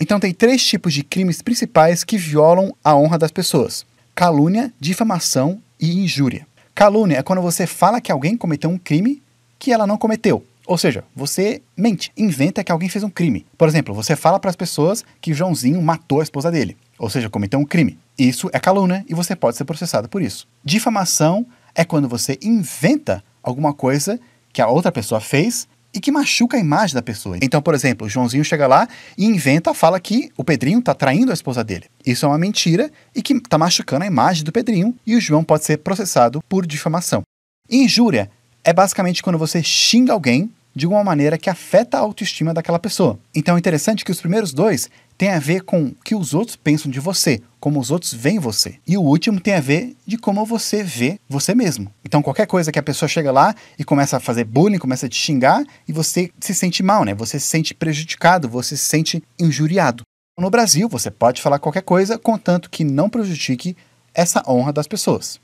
Então 0.00 0.18
tem 0.18 0.32
três 0.32 0.64
tipos 0.64 0.94
de 0.94 1.04
crimes 1.04 1.42
principais 1.42 2.04
que 2.04 2.16
violam 2.16 2.74
a 2.82 2.96
honra 2.96 3.18
das 3.18 3.30
pessoas: 3.30 3.84
calúnia, 4.16 4.72
difamação 4.80 5.60
e 5.78 6.02
injúria. 6.02 6.46
Calúnia 6.74 7.18
é 7.18 7.22
quando 7.22 7.42
você 7.42 7.66
fala 7.66 8.00
que 8.00 8.10
alguém 8.10 8.34
cometeu 8.34 8.70
um 8.70 8.78
crime 8.78 9.22
que 9.58 9.70
ela 9.70 9.86
não 9.86 9.98
cometeu. 9.98 10.42
Ou 10.66 10.78
seja, 10.78 11.04
você 11.14 11.60
mente, 11.76 12.10
inventa 12.16 12.64
que 12.64 12.72
alguém 12.72 12.88
fez 12.88 13.04
um 13.04 13.10
crime. 13.10 13.44
Por 13.58 13.68
exemplo, 13.68 13.94
você 13.94 14.16
fala 14.16 14.40
para 14.40 14.48
as 14.48 14.56
pessoas 14.56 15.04
que 15.20 15.34
Joãozinho 15.34 15.80
matou 15.82 16.20
a 16.20 16.22
esposa 16.22 16.50
dele, 16.50 16.78
ou 16.98 17.10
seja, 17.10 17.28
cometeu 17.28 17.60
um 17.60 17.64
crime. 17.66 17.98
Isso 18.18 18.48
é 18.54 18.58
calúnia 18.58 19.04
e 19.06 19.12
você 19.12 19.36
pode 19.36 19.58
ser 19.58 19.66
processado 19.66 20.08
por 20.08 20.22
isso. 20.22 20.48
Difamação 20.64 21.44
é 21.74 21.84
quando 21.84 22.08
você 22.08 22.38
inventa 22.42 23.22
alguma 23.42 23.74
coisa 23.74 24.18
que 24.50 24.62
a 24.62 24.66
outra 24.66 24.90
pessoa 24.90 25.20
fez 25.20 25.68
e 25.96 26.00
que 26.00 26.12
machuca 26.12 26.58
a 26.58 26.60
imagem 26.60 26.94
da 26.94 27.00
pessoa. 27.00 27.38
Então, 27.40 27.62
por 27.62 27.74
exemplo, 27.74 28.06
o 28.06 28.10
Joãozinho 28.10 28.44
chega 28.44 28.66
lá 28.66 28.86
e 29.16 29.24
inventa, 29.24 29.72
fala 29.72 29.98
que 29.98 30.30
o 30.36 30.44
Pedrinho 30.44 30.78
está 30.78 30.92
traindo 30.92 31.30
a 31.30 31.34
esposa 31.34 31.64
dele. 31.64 31.86
Isso 32.04 32.26
é 32.26 32.28
uma 32.28 32.36
mentira 32.36 32.92
e 33.14 33.22
que 33.22 33.32
está 33.32 33.56
machucando 33.56 34.04
a 34.04 34.06
imagem 34.06 34.44
do 34.44 34.52
Pedrinho 34.52 34.94
e 35.06 35.16
o 35.16 35.20
João 35.20 35.42
pode 35.42 35.64
ser 35.64 35.78
processado 35.78 36.42
por 36.46 36.66
difamação. 36.66 37.22
Injúria 37.70 38.30
é 38.62 38.74
basicamente 38.74 39.22
quando 39.22 39.38
você 39.38 39.62
xinga 39.62 40.12
alguém 40.12 40.50
de 40.74 40.86
uma 40.86 41.02
maneira 41.02 41.38
que 41.38 41.48
afeta 41.48 41.96
a 41.96 42.00
autoestima 42.00 42.52
daquela 42.52 42.78
pessoa. 42.78 43.18
Então 43.34 43.56
é 43.56 43.58
interessante 43.58 44.04
que 44.04 44.12
os 44.12 44.20
primeiros 44.20 44.52
dois 44.52 44.90
têm 45.16 45.30
a 45.30 45.38
ver 45.38 45.62
com 45.62 45.84
o 45.84 45.94
que 46.04 46.14
os 46.14 46.34
outros 46.34 46.56
pensam 46.56 46.90
de 46.90 47.00
você, 47.00 47.40
como 47.66 47.80
os 47.80 47.90
outros 47.90 48.14
veem 48.14 48.38
você. 48.38 48.76
E 48.86 48.96
o 48.96 49.02
último 49.02 49.40
tem 49.40 49.54
a 49.54 49.60
ver 49.60 49.96
de 50.06 50.16
como 50.16 50.46
você 50.46 50.84
vê 50.84 51.18
você 51.28 51.52
mesmo. 51.52 51.92
Então 52.04 52.22
qualquer 52.22 52.46
coisa 52.46 52.70
que 52.70 52.78
a 52.78 52.82
pessoa 52.82 53.08
chega 53.08 53.32
lá 53.32 53.52
e 53.76 53.82
começa 53.82 54.18
a 54.18 54.20
fazer 54.20 54.44
bullying, 54.44 54.78
começa 54.78 55.06
a 55.06 55.08
te 55.08 55.16
xingar 55.16 55.64
e 55.88 55.92
você 55.92 56.30
se 56.38 56.54
sente 56.54 56.80
mal, 56.80 57.02
né? 57.02 57.12
Você 57.12 57.40
se 57.40 57.48
sente 57.48 57.74
prejudicado, 57.74 58.48
você 58.48 58.76
se 58.76 58.84
sente 58.84 59.20
injuriado. 59.36 60.04
No 60.38 60.48
Brasil, 60.48 60.88
você 60.88 61.10
pode 61.10 61.42
falar 61.42 61.58
qualquer 61.58 61.82
coisa, 61.82 62.16
contanto 62.16 62.70
que 62.70 62.84
não 62.84 63.10
prejudique 63.10 63.76
essa 64.14 64.44
honra 64.46 64.72
das 64.72 64.86
pessoas. 64.86 65.40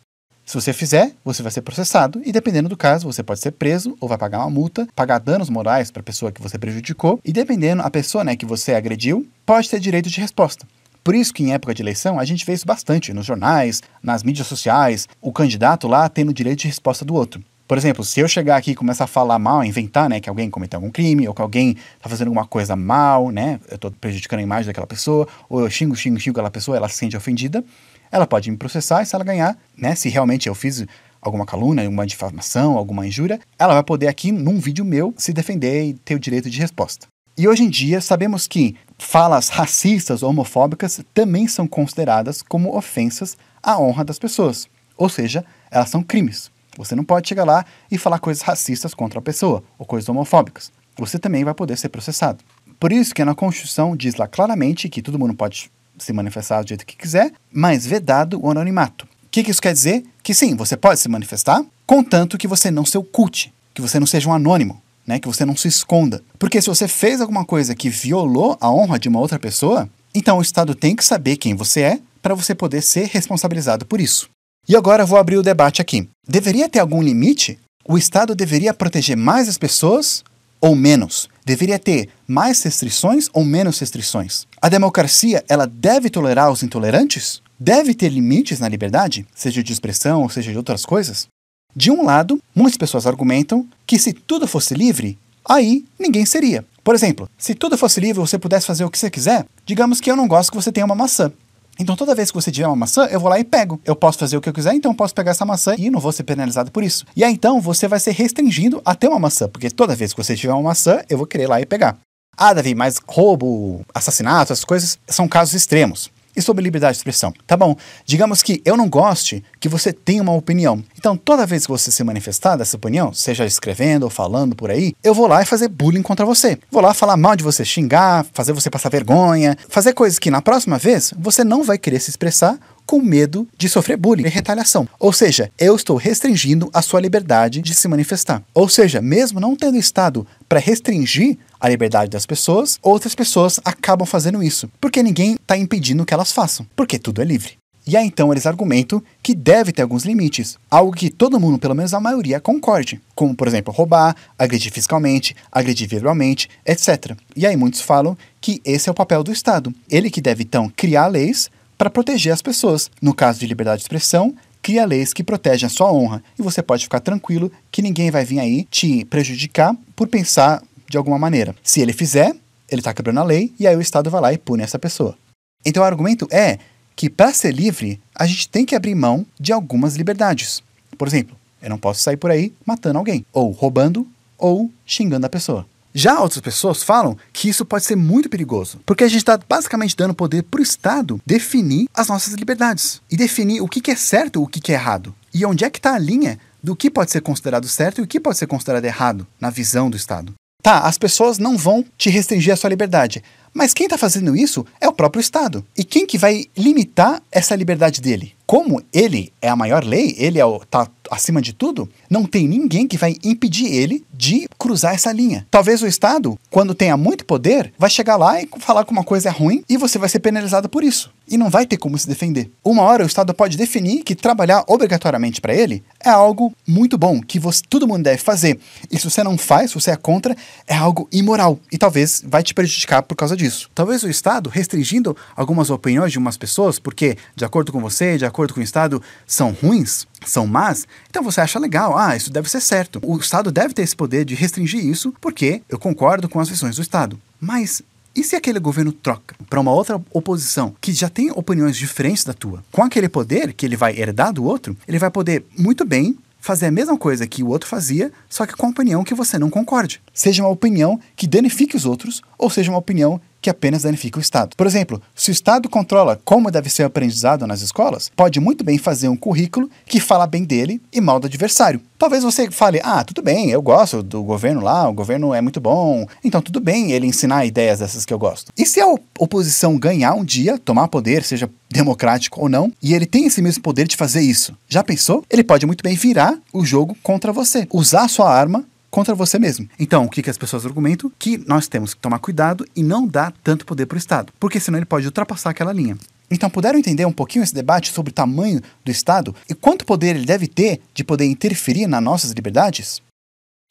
Se 0.47 0.55
você 0.55 0.73
fizer, 0.73 1.13
você 1.25 1.43
vai 1.43 1.51
ser 1.51 1.63
processado 1.63 2.23
e, 2.25 2.31
dependendo 2.31 2.69
do 2.69 2.77
caso, 2.77 3.13
você 3.13 3.25
pode 3.25 3.41
ser 3.41 3.51
preso 3.51 3.97
ou 4.01 4.09
vai 4.09 4.17
pagar 4.17 4.39
uma 4.39 4.51
multa, 4.51 4.87
pagar 4.95 5.19
danos 5.19 5.51
morais 5.51 5.91
para 5.91 5.99
a 5.99 6.05
pessoa 6.05 6.31
que 6.31 6.41
você 6.41 6.57
prejudicou 6.57 7.19
e, 7.25 7.33
dependendo 7.33 7.83
a 7.83 7.91
pessoa 7.91 8.23
né, 8.23 8.37
que 8.37 8.47
você 8.47 8.75
agrediu, 8.75 9.27
pode 9.45 9.69
ter 9.69 9.81
direito 9.81 10.09
de 10.09 10.21
resposta. 10.21 10.65
Por 11.05 11.15
isso 11.15 11.35
que 11.35 11.43
em 11.43 11.53
época 11.53 11.75
de 11.75 11.83
eleição 11.83 12.19
a 12.19 12.25
gente 12.25 12.47
vê 12.47 12.53
isso 12.53 12.67
bastante 12.67 13.13
nos 13.13 13.27
jornais, 13.27 13.83
nas 14.03 14.23
mídias 14.23 14.47
sociais, 14.47 15.09
o 15.21 15.33
candidato 15.33 15.89
lá 15.89 16.09
tendo 16.09 16.33
direito 16.33 16.61
de 16.61 16.69
resposta 16.69 17.05
do 17.05 17.15
outro. 17.15 17.43
Por 17.67 17.79
exemplo, 17.79 18.05
se 18.05 18.21
eu 18.21 18.29
chegar 18.29 18.57
aqui 18.57 18.73
e 18.73 18.75
começar 18.75 19.05
a 19.05 19.07
falar 19.07 19.39
mal, 19.39 19.65
inventar, 19.65 20.09
né, 20.09 20.21
que 20.21 20.29
alguém 20.29 20.51
cometeu 20.51 20.79
algum 20.79 20.91
crime, 20.91 21.27
ou 21.27 21.35
que 21.35 21.41
alguém 21.41 21.71
está 21.97 22.09
fazendo 22.09 22.29
alguma 22.29 22.47
coisa 22.47 22.77
mal, 22.77 23.31
né, 23.31 23.59
eu 23.69 23.77
estou 23.77 23.91
prejudicando 23.91 24.41
a 24.41 24.43
imagem 24.43 24.67
daquela 24.67 24.87
pessoa, 24.87 25.27
ou 25.49 25.61
eu 25.61 25.71
xingo, 25.71 25.97
xingo, 25.97 26.21
xingo 26.21 26.39
aquela 26.39 26.51
pessoa, 26.51 26.77
ela 26.77 26.89
se 26.89 26.97
sente 26.97 27.17
ofendida, 27.17 27.65
ela 28.11 28.27
pode 28.27 28.51
me 28.51 28.57
processar 28.57 29.03
e 29.03 29.07
se 29.07 29.15
ela 29.15 29.25
ganhar, 29.25 29.57
né, 29.77 29.95
se 29.95 30.09
realmente 30.09 30.49
eu 30.49 30.55
fiz 30.55 30.85
alguma 31.21 31.47
calúnia, 31.47 31.85
alguma 31.85 32.07
difamação, 32.07 32.77
alguma 32.77 33.07
injúria, 33.07 33.41
ela 33.59 33.75
vai 33.75 33.83
poder 33.83 34.09
aqui 34.09 34.31
num 34.31 34.61
vídeo 34.61 34.85
meu 34.85 35.15
se 35.17 35.33
defender 35.33 35.85
e 35.85 35.95
ter 35.95 36.15
o 36.15 36.21
direito 36.21 36.51
de 36.51 36.59
resposta. 36.61 37.07
E 37.39 37.49
hoje 37.49 37.63
em 37.63 37.71
dia 37.71 38.01
sabemos 38.03 38.47
que 38.47 38.77
falas 39.03 39.49
racistas 39.49 40.23
ou 40.23 40.31
homofóbicas 40.31 41.01
também 41.13 41.47
são 41.49 41.67
consideradas 41.67 42.43
como 42.43 42.77
ofensas 42.77 43.37
à 43.63 43.79
honra 43.79 44.05
das 44.05 44.19
pessoas. 44.19 44.69
Ou 44.97 45.09
seja, 45.09 45.45
elas 45.71 45.91
são 45.91 46.03
crimes. 46.03 46.51
Você 46.77 46.95
não 46.95 47.05
pode 47.05 47.29
chegar 47.29 47.45
lá 47.45 47.65
e 47.91 47.99
falar 47.99 48.19
coisas 48.19 48.43
racistas 48.43 48.95
contra 48.95 49.19
a 49.19 49.23
pessoa 49.23 49.63
ou 49.79 49.85
coisas 49.85 50.09
homofóbicas. 50.09 50.73
Você 50.97 51.19
também 51.19 51.45
vai 51.45 51.55
poder 51.55 51.77
ser 51.77 51.89
processado. 51.89 52.43
Por 52.81 52.93
isso 52.93 53.15
que 53.15 53.25
na 53.25 53.35
Constituição 53.35 53.97
diz 53.97 54.15
lá 54.17 54.27
claramente 54.27 54.89
que 54.89 55.03
todo 55.03 55.19
mundo 55.19 55.35
pode 55.35 55.71
se 55.99 56.13
manifestar 56.13 56.63
do 56.63 56.69
jeito 56.69 56.87
que 56.87 56.97
quiser, 56.97 57.33
mas 57.53 57.87
vedado 57.87 58.41
o 58.43 58.51
anonimato. 58.51 59.05
O 59.05 59.29
que, 59.31 59.45
que 59.45 59.51
isso 59.51 59.63
quer 59.63 59.73
dizer? 59.73 60.03
Que 60.23 60.35
sim, 60.35 60.57
você 60.57 60.77
pode 60.77 60.99
se 60.99 61.09
manifestar, 61.09 61.65
contanto 61.87 62.37
que 62.37 62.49
você 62.49 62.71
não 62.71 62.85
se 62.85 62.99
oculte, 62.99 63.53
que 63.73 63.81
você 63.81 64.01
não 64.01 64.07
seja 64.07 64.29
um 64.29 64.33
anônimo, 64.33 64.82
né? 65.07 65.19
que 65.19 65.29
você 65.29 65.45
não 65.45 65.57
se 65.57 65.69
esconda. 65.69 66.23
Porque 66.39 66.61
se 66.61 66.69
você 66.69 66.89
fez 66.89 67.21
alguma 67.21 67.45
coisa 67.45 67.75
que 67.75 67.89
violou 67.89 68.57
a 68.61 68.71
honra 68.71 68.99
de 68.99 69.09
uma 69.09 69.21
outra 69.21 69.39
pessoa, 69.39 69.89
então 70.15 70.39
o 70.39 70.43
Estado 70.43 70.75
tem 70.75 70.95
que 70.95 71.05
saber 71.05 71.37
quem 71.37 71.55
você 71.55 71.81
é 71.81 72.01
para 72.21 72.35
você 72.35 72.55
poder 72.55 72.83
ser 72.83 73.07
responsabilizado 73.07 73.85
por 73.85 74.01
isso. 74.01 74.29
E 74.69 74.77
agora 74.77 75.05
vou 75.05 75.19
abrir 75.19 75.37
o 75.37 75.43
debate 75.43 75.83
aqui. 75.83 76.09
Deveria 76.27 76.69
ter 76.69 76.79
algum 76.79 77.03
limite? 77.03 77.59
O 77.89 77.99
Estado 77.99 78.35
deveria 78.35 78.73
proteger 78.73 79.17
mais 79.17 79.49
as 79.49 79.59
pessoas 79.59 80.23
ou 80.61 80.77
menos? 80.77 81.29
Deveria 81.45 81.79
ter 81.79 82.09
mais 82.29 82.63
restrições 82.63 83.29
ou 83.33 83.45
menos 83.45 83.81
restrições? 83.81 84.47
A 84.61 84.69
democracia, 84.69 85.45
ela 85.49 85.67
deve 85.67 86.09
tolerar 86.09 86.53
os 86.53 86.63
intolerantes? 86.63 87.43
deve 87.63 87.95
ter 87.95 88.09
limites 88.09 88.59
na 88.59 88.69
liberdade, 88.69 89.25
seja 89.33 89.63
de 89.63 89.73
expressão 89.73 90.23
ou 90.23 90.29
seja 90.29 90.51
de 90.51 90.57
outras 90.57 90.85
coisas? 90.85 91.29
De 91.75 91.91
um 91.91 92.05
lado, 92.05 92.39
muitas 92.55 92.77
pessoas 92.77 93.07
argumentam 93.07 93.67
que 93.87 93.99
se 93.99 94.13
tudo 94.13 94.47
fosse 94.47 94.75
livre, 94.75 95.19
aí 95.45 95.85
ninguém 95.99 96.27
seria. 96.27 96.65
Por 96.85 96.95
exemplo, 96.95 97.29
se 97.39 97.55
tudo 97.55 97.79
fosse 97.79 98.01
livre 98.01 98.21
você 98.21 98.39
pudesse 98.39 98.67
fazer 98.67 98.85
o 98.85 98.91
que 98.91 98.99
você 98.99 99.11
quiser, 99.11 99.47
digamos 99.65 100.01
que 100.01 100.11
eu 100.11 100.17
não 100.17 100.29
gosto 100.29 100.51
que 100.51 100.57
você 100.57 100.73
tenha 100.73 100.85
uma 100.85 100.95
maçã. 100.95 101.33
Então 101.79 101.97
toda 101.97 102.15
vez 102.15 102.31
que 102.31 102.35
você 102.35 102.51
tiver 102.51 102.67
uma 102.67 102.77
maçã, 102.77 103.07
eu 103.07 103.19
vou 103.19 103.31
lá 103.31 103.39
e 103.41 103.45
pego. 103.45 103.81
Eu 103.85 103.97
posso 103.97 104.19
fazer 104.19 104.37
o 104.37 104.41
que 104.41 104.49
eu 104.49 104.53
quiser, 104.53 104.75
então 104.75 104.91
eu 104.91 104.97
posso 104.97 105.15
pegar 105.15 105.31
essa 105.31 105.47
maçã 105.47 105.75
e 105.79 105.91
não 105.91 106.01
vou 106.01 106.13
ser 106.13 106.25
penalizado 106.25 106.71
por 106.71 106.83
isso. 106.83 107.07
E 107.17 107.25
aí 107.25 107.33
então 107.33 107.61
você 107.61 107.89
vai 107.89 107.99
ser 107.99 108.13
restringido 108.13 108.83
a 108.85 108.95
ter 108.95 109.09
uma 109.09 109.19
maçã, 109.19 109.49
porque 109.49 109.71
toda 109.71 109.97
vez 109.97 110.13
que 110.13 110.23
você 110.23 110.37
tiver 110.37 110.53
uma 110.53 110.63
maçã, 110.63 111.03
eu 111.09 111.17
vou 111.17 111.27
querer 111.27 111.45
ir 111.45 111.49
lá 111.49 111.61
e 111.61 111.67
pegar. 111.67 111.97
Ah, 112.37 112.53
Davi, 112.53 112.75
mas 112.75 113.01
roubo, 113.07 113.83
assassinato, 113.95 114.53
essas 114.53 114.65
coisas 114.65 114.99
são 115.07 115.29
casos 115.29 115.55
extremos. 115.55 116.11
E 116.35 116.41
sobre 116.41 116.65
liberdade 116.65 116.95
de 116.95 116.99
expressão? 116.99 117.33
Tá 117.47 117.57
bom, 117.57 117.77
digamos 118.05 118.43
que 118.43 118.63
eu 118.65 118.77
não 118.77 118.89
goste 118.89 119.45
que 119.61 119.69
você 119.69 119.93
tenha 119.93 120.23
uma 120.23 120.33
opinião. 120.33 120.83
Então, 120.99 121.17
toda 121.17 121.47
vez 121.47 121.67
que 121.67 121.73
você 121.73 121.91
se 121.91 122.03
manifestar 122.03 122.57
dessa 122.57 122.77
opinião, 122.77 123.13
seja 123.13 123.45
escrevendo 123.45 124.05
ou 124.05 124.11
falando 124.11 124.57
por 124.57 124.71
aí, 124.71 124.95
eu 125.03 125.15
vou 125.15 125.27
lá 125.27 125.43
e 125.43 125.47
fazer 125.47 125.69
bullying 125.69 126.03
contra 126.03 126.25
você. 126.25 126.59
Vou 126.71 126.83
lá 126.83 126.95
falar 126.95 127.17
mal 127.17 127.37
de 127.37 127.45
você, 127.45 127.65
xingar, 127.65 128.27
fazer 128.33 128.53
você 128.53 128.71
passar 128.71 128.89
vergonha, 128.89 129.57
fazer 129.69 129.93
coisas 129.93 130.19
que 130.19 130.31
na 130.31 130.41
próxima 130.41 130.79
vez 130.79 131.13
você 131.19 131.45
não 131.45 131.63
vai 131.63 131.79
querer 131.79 132.01
se 132.01 132.11
expressar 132.11 132.59
com 132.87 133.01
medo 133.01 133.49
de 133.57 133.69
sofrer 133.69 133.97
bullying 133.97 134.27
e 134.27 134.29
retaliação. 134.29 134.89
Ou 134.99 135.13
seja, 135.13 135.51
eu 135.59 135.75
estou 135.77 135.97
restringindo 135.97 136.71
a 136.73 136.83
sua 136.83 137.01
liberdade 137.01 137.61
de 137.61 137.75
se 137.75 137.89
manifestar. 137.89 138.43
Ou 138.55 138.69
seja, 138.69 139.01
mesmo 139.01 139.41
não 139.41 139.57
tendo 139.57 139.77
estado 139.77 140.27
para 140.49 140.61
restringir 140.61 141.39
a 141.61 141.69
liberdade 141.69 142.11
das 142.11 142.27
pessoas, 142.27 142.79
outras 142.83 143.15
pessoas 143.15 143.61
acabam 143.65 144.07
fazendo 144.07 144.43
isso, 144.43 144.69
porque 144.81 145.03
ninguém 145.03 145.35
está 145.35 145.57
impedindo 145.57 146.05
que 146.05 146.13
elas 146.13 146.33
façam, 146.33 146.67
porque 146.75 146.99
tudo 146.99 147.23
é 147.23 147.25
livre. 147.25 147.63
E 147.85 147.97
aí 147.97 148.07
então 148.07 148.33
eles 148.33 148.47
argumentam 148.47 149.03
que 149.21 149.35
deve 149.35 149.73
ter 149.73 149.83
alguns 149.83 150.05
limites, 150.05 150.57
algo 150.71 150.93
que 150.93 151.11
todo 151.11 151.41
mundo, 151.41 151.59
pelo 151.59 151.75
menos 151.75 151.93
a 151.93 152.01
maioria, 152.01 152.41
concorde, 152.41 153.01
como 153.15 153.35
por 153.35 153.49
exemplo 153.49 153.75
roubar, 153.75 154.15
agredir 154.39 154.73
fiscalmente, 154.73 155.35
agredir 155.51 155.89
verbalmente, 155.89 156.49
etc. 156.65 157.17
E 157.35 157.45
aí 157.45 157.57
muitos 157.57 157.81
falam 157.81 158.17
que 158.41 158.61
esse 158.65 158.89
é 158.89 158.93
o 158.93 158.95
papel 158.95 159.25
do 159.25 159.33
Estado, 159.33 159.75
ele 159.91 160.11
que 160.11 160.21
deve 160.21 160.45
então 160.45 160.71
criar 160.77 161.09
leis 161.09 161.51
para 161.83 161.91
proteger 161.91 162.33
as 162.33 162.41
pessoas. 162.41 162.89
No 163.03 163.13
caso 163.13 163.41
de 163.41 163.47
liberdade 163.49 163.79
de 163.79 163.83
expressão, 163.83 164.33
cria 164.63 164.87
leis 164.87 165.13
que 165.13 165.25
protegem 165.25 165.67
a 165.67 165.69
sua 165.69 165.93
honra. 165.93 166.23
E 166.39 166.43
você 166.43 166.63
pode 166.63 166.85
ficar 166.85 167.01
tranquilo 167.01 167.51
que 167.73 167.83
ninguém 167.83 168.09
vai 168.09 168.25
vir 168.25 168.39
aí 168.39 168.63
te 168.71 169.05
prejudicar 169.07 169.77
por 169.97 170.07
pensar 170.07 170.63
de 170.89 170.97
alguma 170.97 171.19
maneira. 171.19 171.57
Se 171.61 171.81
ele 171.81 171.93
fizer, 171.93 172.37
ele 172.71 172.81
está 172.81 172.95
quebrando 172.95 173.19
a 173.19 173.25
lei 173.25 173.53
e 173.59 173.67
aí 173.67 173.75
o 173.75 173.81
Estado 173.81 174.09
vai 174.09 174.21
lá 174.21 174.33
e 174.33 174.39
pune 174.39 174.63
essa 174.63 174.79
pessoa. 174.79 175.19
Então 175.67 175.83
o 175.83 175.87
argumento 175.87 176.29
é 176.31 176.61
que 176.95 177.11
para 177.11 177.33
ser 177.33 177.53
livre, 177.53 178.01
a 178.15 178.27
gente 178.29 178.49
tem 178.49 178.65
que 178.65 178.77
abrir 178.77 178.95
mão 178.95 179.27
de 179.41 179.53
algumas 179.53 179.97
liberdades. 179.97 180.63
Por 180.97 181.09
exemplo, 181.09 181.37
eu 181.61 181.69
não 181.69 181.79
posso 181.79 182.01
sair 182.01 182.17
por 182.17 182.31
aí 182.31 182.53
matando 182.65 182.99
alguém, 182.99 183.27
ou 183.33 183.51
roubando, 183.51 184.07
ou 184.39 184.71
xingando 184.87 185.27
a 185.27 185.29
pessoa. 185.29 185.67
Já 185.95 186.21
outras 186.21 186.41
pessoas 186.41 186.83
falam 186.83 187.17
que 187.33 187.49
isso 187.49 187.65
pode 187.65 187.85
ser 187.85 187.97
muito 187.97 188.29
perigoso, 188.29 188.81
porque 188.87 189.05
a 189.05 189.09
gente 189.09 189.19
está 189.19 189.39
basicamente 189.49 189.97
dando 189.97 190.15
poder 190.15 190.43
para 190.43 190.61
o 190.61 190.63
Estado 190.63 191.21
definir 191.27 191.87
as 191.95 192.09
nossas 192.09 192.33
liberdades 192.35 193.03
e 193.11 193.17
definir 193.17 193.61
o 193.61 193.69
que, 193.69 193.81
que 193.81 193.91
é 193.91 193.97
certo 193.97 194.41
e 194.41 194.43
o 194.43 194.47
que, 194.47 194.61
que 194.61 194.73
é 194.73 194.75
errado. 194.75 195.15
E 195.35 195.45
onde 195.45 195.65
é 195.65 195.71
que 195.71 195.79
está 195.79 195.95
a 195.95 195.99
linha 195.99 196.39
do 196.63 196.77
que 196.77 196.91
pode 196.91 197.11
ser 197.11 197.21
considerado 197.21 197.69
certo 197.69 198.01
e 198.01 198.05
o 198.05 198.07
que 198.07 198.21
pode 198.21 198.39
ser 198.39 198.47
considerado 198.47 198.85
errado 198.85 199.27
na 199.41 199.51
visão 199.51 199.91
do 199.91 199.97
Estado. 199.97 200.33
Tá, 200.63 200.81
as 200.81 200.97
pessoas 200.97 201.39
não 201.39 201.59
vão 201.59 201.85
te 201.99 202.09
restringir 202.09 202.55
a 202.55 202.57
sua 202.57 202.71
liberdade, 202.71 203.23
mas 203.53 203.75
quem 203.75 203.87
está 203.87 203.99
fazendo 203.99 204.37
isso 204.37 204.65
é 204.81 204.89
o 204.89 204.93
próprio 204.93 205.21
Estado. 205.21 205.67
E 205.77 205.83
quem 205.83 206.07
que 206.07 206.17
vai 206.17 206.47
limitar 206.57 207.21
essa 207.33 207.57
liberdade 207.57 208.01
dele? 208.01 208.35
Como 208.53 208.83
ele 208.93 209.33
é 209.41 209.49
a 209.49 209.57
maior 209.57 209.83
lei, 209.83 210.15
ele 210.19 210.39
é 210.39 210.45
o, 210.45 210.59
tá 210.59 210.87
acima 211.11 211.41
de 211.41 211.55
tudo, 211.55 211.89
não 212.09 212.25
tem 212.25 212.47
ninguém 212.47 212.87
que 212.87 212.99
vai 212.99 213.17
impedir 213.25 213.67
ele 213.67 214.05
de 214.13 214.47
cruzar 214.59 214.95
essa 214.95 215.11
linha. 215.11 215.47
Talvez 215.51 215.83
o 215.83 215.87
Estado, 215.87 216.39
quando 216.51 216.75
tenha 216.75 216.97
muito 216.97 217.25
poder, 217.25 217.73
vai 217.79 217.89
chegar 217.89 218.17
lá 218.17 218.41
e 218.43 218.49
falar 218.59 218.85
que 218.85 218.93
uma 218.93 219.05
coisa 219.05 219.31
é 219.31 219.33
ruim 219.33 219.65
e 219.69 219.79
você 219.79 219.99
vai 219.99 220.09
ser 220.09 220.21
penalizado 220.21 220.69
por 220.69 220.85
isso. 220.85 221.11
E 221.29 221.39
não 221.39 221.49
vai 221.49 221.65
ter 221.65 221.79
como 221.79 221.97
se 221.97 222.07
defender. 222.07 222.51
Uma 222.63 222.83
hora 222.83 223.05
o 223.05 223.07
Estado 223.07 223.33
pode 223.33 223.57
definir 223.57 224.03
que 224.03 224.15
trabalhar 224.15 224.65
obrigatoriamente 224.67 225.41
para 225.41 225.55
ele 225.55 225.83
é 226.05 226.11
algo 226.11 226.53
muito 226.67 226.99
bom, 226.99 227.23
que 227.23 227.39
você, 227.39 227.63
todo 227.69 227.89
mundo 227.89 228.03
deve 228.03 228.19
fazer. 228.19 228.59
E 228.91 228.99
se 228.99 229.09
você 229.09 229.23
não 229.23 229.39
faz, 229.39 229.71
se 229.71 229.75
você 229.75 229.93
é 229.93 229.97
contra, 229.97 230.37
é 230.67 230.75
algo 230.75 231.09
imoral. 231.11 231.59
E 231.71 231.79
talvez 231.79 232.23
vai 232.27 232.43
te 232.43 232.53
prejudicar 232.53 233.03
por 233.03 233.17
causa 233.17 233.37
disso. 233.37 233.71
Talvez 233.75 234.03
o 234.03 234.11
Estado 234.11 234.51
restringindo 234.51 235.17
algumas 235.35 235.71
opiniões 235.71 236.13
de 236.13 236.19
umas 236.19 236.37
pessoas, 236.37 236.79
porque, 236.79 237.17
de 237.35 237.45
acordo 237.45 237.73
com 237.73 237.81
você, 237.81 238.19
de 238.19 238.27
acordo 238.27 238.42
com 238.51 238.61
o 238.61 238.63
Estado, 238.63 239.03
são 239.27 239.53
ruins, 239.53 240.07
são 240.25 240.47
más, 240.47 240.87
então 241.09 241.23
você 241.23 241.41
acha 241.41 241.59
legal, 241.59 241.97
ah, 241.97 242.17
isso 242.17 242.33
deve 242.33 242.51
ser 242.51 242.61
certo. 242.61 243.01
O 243.05 243.17
Estado 243.19 243.53
deve 243.53 243.75
ter 243.75 243.83
esse 243.83 243.95
poder 243.95 244.25
de 244.25 244.35
restringir 244.35 244.85
isso, 244.85 245.15
porque 245.21 245.63
eu 245.69 245.79
concordo 245.79 246.29
com 246.29 246.41
as 246.41 246.49
visões 246.49 246.77
do 246.77 246.83
Estado. 246.83 247.21
Mas 247.41 247.83
e 248.15 248.23
se 248.23 248.37
aquele 248.37 248.59
governo 248.59 248.93
troca 248.93 249.35
para 249.49 249.61
uma 249.61 249.73
outra 249.73 250.01
oposição 250.13 250.75
que 250.81 250.93
já 250.93 251.09
tem 251.09 251.31
opiniões 251.31 251.77
diferentes 251.77 252.25
da 252.25 252.35
tua? 252.35 252.63
Com 252.71 252.83
aquele 252.83 253.09
poder 253.09 253.55
que 253.55 253.65
ele 253.65 253.77
vai 253.77 253.99
herdar 253.99 254.33
do 254.33 254.45
outro, 254.45 254.77
ele 254.87 254.99
vai 254.99 255.11
poder 255.11 255.45
muito 255.57 255.85
bem 255.85 256.19
fazer 256.39 256.67
a 256.67 256.71
mesma 256.71 256.99
coisa 256.99 257.27
que 257.27 257.43
o 257.43 257.49
outro 257.49 257.69
fazia, 257.69 258.13
só 258.29 258.45
que 258.45 258.55
com 258.55 258.67
a 258.67 258.71
opinião 258.71 259.05
que 259.05 259.15
você 259.15 259.39
não 259.39 259.49
concorde. 259.49 260.03
Seja 260.13 260.43
uma 260.43 260.51
opinião 260.51 261.01
que 261.15 261.27
danifique 261.27 261.77
os 261.77 261.87
outros, 261.87 262.21
ou 262.37 262.51
seja 262.51 262.71
uma 262.71 262.79
opinião 262.79 263.21
que 263.43 263.51
apenas 263.51 263.83
danifica 263.83 264.19
o 264.19 264.23
Estado. 264.23 264.57
Por 264.57 264.67
exemplo, 264.67 265.03
se 265.15 265.31
o 265.31 265.33
Estado 265.33 265.69
controla 265.69 266.19
como 266.25 266.51
deve 266.51 266.71
ser 266.71 266.85
aprendizado 266.85 267.47
nas 267.47 267.61
escolas, 267.61 268.11
pode 268.15 268.39
muito 268.39 268.63
bem 268.63 268.79
fazer 268.79 269.09
um 269.09 269.17
currículo 269.17 269.69
que 269.85 270.01
fala 270.01 270.27
bem 270.27 270.45
dele 270.45 270.81
e 270.93 271.01
mal 271.01 271.19
do 271.19 271.27
adversário. 271.27 271.81
Talvez 271.99 272.23
você 272.23 272.51
fale, 272.51 272.81
ah, 272.83 273.05
tudo 273.05 273.23
bem, 273.23 273.51
eu 273.51 273.61
gosto 273.61 274.03
do 274.03 274.23
governo 274.23 274.61
lá, 274.61 274.89
o 274.89 274.93
governo 274.93 275.35
é 275.35 275.41
muito 275.41 275.61
bom, 275.61 276.07
então 276.25 276.41
tudo 276.41 276.61
bem 276.61 276.93
ele 276.93 277.07
ensinar 277.07 277.45
ideias 277.45 277.81
dessas 277.81 278.05
que 278.05 278.15
eu 278.15 278.19
gosto. 278.19 278.53
E 278.57 278.65
se 278.65 278.81
a 278.81 278.87
oposição 279.19 279.79
ganhar 279.79 280.15
um 280.15 280.25
dia, 280.25 280.59
tomar 280.59 280.89
poder, 280.89 281.23
seja 281.23 281.51
democrático 281.71 282.41
ou 282.41 282.49
não, 282.49 282.73
e 282.83 282.95
ele 282.95 283.07
tem 283.07 283.27
esse 283.27 283.41
mesmo 283.41 283.63
poder 283.63 283.87
de 283.87 283.97
fazer 283.97 284.21
isso. 284.21 284.57
Já 284.69 284.83
pensou? 284.83 285.25
Ele 285.31 285.45
pode 285.45 285.67
muito 285.67 285.83
bem 285.83 285.95
virar 285.95 286.39
o 286.53 286.65
jogo 286.65 286.97
contra 287.03 287.33
você, 287.33 287.67
usar 287.73 288.09
sua 288.09 288.33
arma 288.33 288.65
contra 288.93 289.15
você 289.15 289.39
mesmo. 289.39 289.67
Então, 289.81 290.05
o 290.05 290.09
que, 290.11 290.23
que 290.23 290.29
as 290.29 290.37
pessoas 290.37 290.67
argumentam? 290.67 291.11
Que 291.19 291.39
nós 291.49 291.67
temos 291.67 291.95
que 291.95 292.01
tomar 292.01 292.19
cuidado 292.19 292.67
e 292.77 292.83
não 292.83 293.09
dar 293.09 293.33
tanto 293.43 293.65
poder 293.65 293.87
para 293.87 293.97
o 293.97 293.99
Estado, 293.99 294.33
porque 294.39 294.61
senão 294.61 294.79
ele 294.79 294.85
pode 294.85 295.07
ultrapassar 295.07 295.51
aquela 295.51 295.73
linha. 295.73 295.97
Então, 296.31 296.51
puderam 296.51 296.79
entender 296.79 297.07
um 297.07 297.13
pouquinho 297.13 297.43
esse 297.43 297.55
debate 297.55 297.91
sobre 297.91 298.11
o 298.11 298.15
tamanho 298.15 298.61
do 298.85 298.91
Estado 298.91 299.35
e 299.49 299.55
quanto 299.55 299.87
poder 299.87 300.15
ele 300.15 300.27
deve 300.27 300.47
ter 300.47 300.81
de 300.95 301.03
poder 301.03 301.25
interferir 301.25 301.87
nas 301.87 302.03
nossas 302.03 302.33
liberdades? 302.33 303.03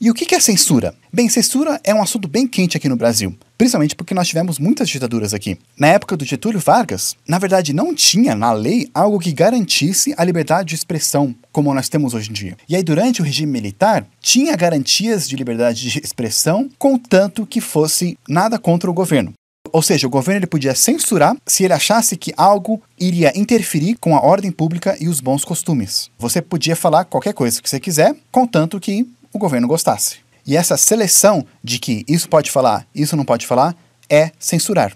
E 0.04 0.10
o 0.10 0.16
que 0.16 0.34
é 0.34 0.40
censura? 0.40 0.96
Bem, 1.14 1.30
censura 1.30 1.80
é 1.84 1.94
um 1.94 2.02
assunto 2.02 2.28
bem 2.28 2.48
quente 2.48 2.76
aqui 2.76 2.90
no 2.90 2.96
Brasil, 2.96 3.38
principalmente 3.56 3.96
porque 3.96 4.16
nós 4.16 4.28
tivemos 4.28 4.58
muitas 4.58 4.90
ditaduras 4.90 5.32
aqui. 5.32 5.60
Na 5.78 5.90
época 5.90 6.18
do 6.18 6.26
Getúlio 6.26 6.60
Vargas, 6.60 7.16
na 7.28 7.38
verdade 7.38 7.72
não 7.72 7.94
tinha 7.94 8.34
na 8.34 8.52
lei 8.52 8.90
algo 8.96 9.20
que 9.20 9.32
garantisse 9.32 10.12
a 10.18 10.24
liberdade 10.24 10.70
de 10.70 10.76
expressão 10.76 11.36
como 11.52 11.72
nós 11.72 11.88
temos 11.88 12.16
hoje 12.16 12.32
em 12.32 12.34
dia. 12.34 12.58
E 12.68 12.76
aí, 12.76 12.82
durante 12.82 13.22
o 13.22 13.24
regime 13.24 13.52
militar, 13.52 14.04
tinha 14.20 14.56
garantias 14.56 15.30
de 15.30 15.36
liberdade 15.36 15.88
de 15.88 16.00
expressão, 16.00 16.68
contanto 16.80 17.46
que 17.46 17.62
fosse 17.62 18.18
nada 18.28 18.58
contra 18.58 18.90
o 18.90 18.94
governo. 18.96 19.34
Ou 19.72 19.84
seja, 19.84 20.08
o 20.08 20.10
governo 20.10 20.40
ele 20.40 20.48
podia 20.48 20.74
censurar 20.74 21.38
se 21.46 21.64
ele 21.64 21.74
achasse 21.74 22.18
que 22.18 22.34
algo 22.36 22.82
iria 23.00 23.32
interferir 23.40 23.98
com 24.02 24.16
a 24.16 24.26
ordem 24.26 24.52
pública 24.52 24.98
e 25.00 25.08
os 25.08 25.22
bons 25.22 25.46
costumes. 25.46 26.10
Você 26.18 26.42
podia 26.42 26.76
falar 26.76 27.06
qualquer 27.06 27.36
coisa 27.36 27.62
que 27.62 27.70
você 27.70 27.80
quiser, 27.80 28.16
contanto 28.32 28.80
que 28.80 29.08
o 29.34 29.40
governo 29.40 29.68
gostasse. 29.68 30.18
E 30.46 30.58
essa 30.58 30.78
seleção 30.78 31.46
de 31.64 31.80
que 31.80 32.04
isso 32.08 32.28
pode 32.28 32.50
falar, 32.50 32.88
isso 32.94 33.16
não 33.16 33.26
pode 33.26 33.46
falar, 33.46 33.76
é 34.10 34.32
censurar. 34.40 34.96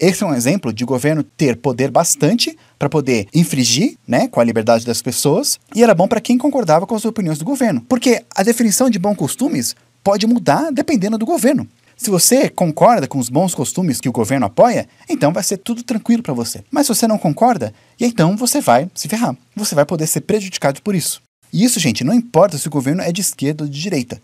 Esse 0.00 0.22
é 0.22 0.26
um 0.26 0.34
exemplo 0.34 0.72
de 0.72 0.84
governo 0.84 1.24
ter 1.24 1.56
poder 1.56 1.90
bastante 1.90 2.56
para 2.78 2.88
poder 2.88 3.26
infringir, 3.34 3.96
né, 4.06 4.28
com 4.28 4.40
a 4.40 4.44
liberdade 4.44 4.86
das 4.86 5.02
pessoas, 5.02 5.58
e 5.74 5.82
era 5.82 5.94
bom 5.94 6.06
para 6.06 6.20
quem 6.20 6.38
concordava 6.38 6.86
com 6.86 6.94
as 6.94 7.04
opiniões 7.04 7.38
do 7.38 7.44
governo, 7.44 7.84
porque 7.88 8.24
a 8.34 8.44
definição 8.44 8.88
de 8.88 8.98
bons 8.98 9.16
costumes 9.16 9.74
pode 10.04 10.24
mudar 10.26 10.70
dependendo 10.70 11.18
do 11.18 11.26
governo. 11.26 11.66
Se 11.96 12.10
você 12.10 12.48
concorda 12.48 13.08
com 13.08 13.18
os 13.18 13.28
bons 13.28 13.56
costumes 13.56 14.00
que 14.00 14.08
o 14.08 14.12
governo 14.12 14.46
apoia, 14.46 14.88
então 15.08 15.32
vai 15.32 15.42
ser 15.42 15.56
tudo 15.56 15.82
tranquilo 15.82 16.22
para 16.22 16.32
você. 16.32 16.62
Mas 16.70 16.86
se 16.86 16.94
você 16.94 17.08
não 17.08 17.18
concorda, 17.18 17.74
e 17.98 18.06
então 18.06 18.36
você 18.36 18.60
vai 18.60 18.88
se 18.94 19.08
ferrar. 19.08 19.36
Você 19.56 19.74
vai 19.74 19.84
poder 19.84 20.06
ser 20.06 20.20
prejudicado 20.20 20.80
por 20.80 20.94
isso. 20.94 21.20
E 21.52 21.64
isso, 21.64 21.80
gente, 21.80 22.04
não 22.04 22.14
importa 22.14 22.58
se 22.58 22.66
o 22.66 22.70
governo 22.70 23.02
é 23.02 23.12
de 23.12 23.20
esquerda 23.20 23.64
ou 23.64 23.70
de 23.70 23.80
direita. 23.80 24.20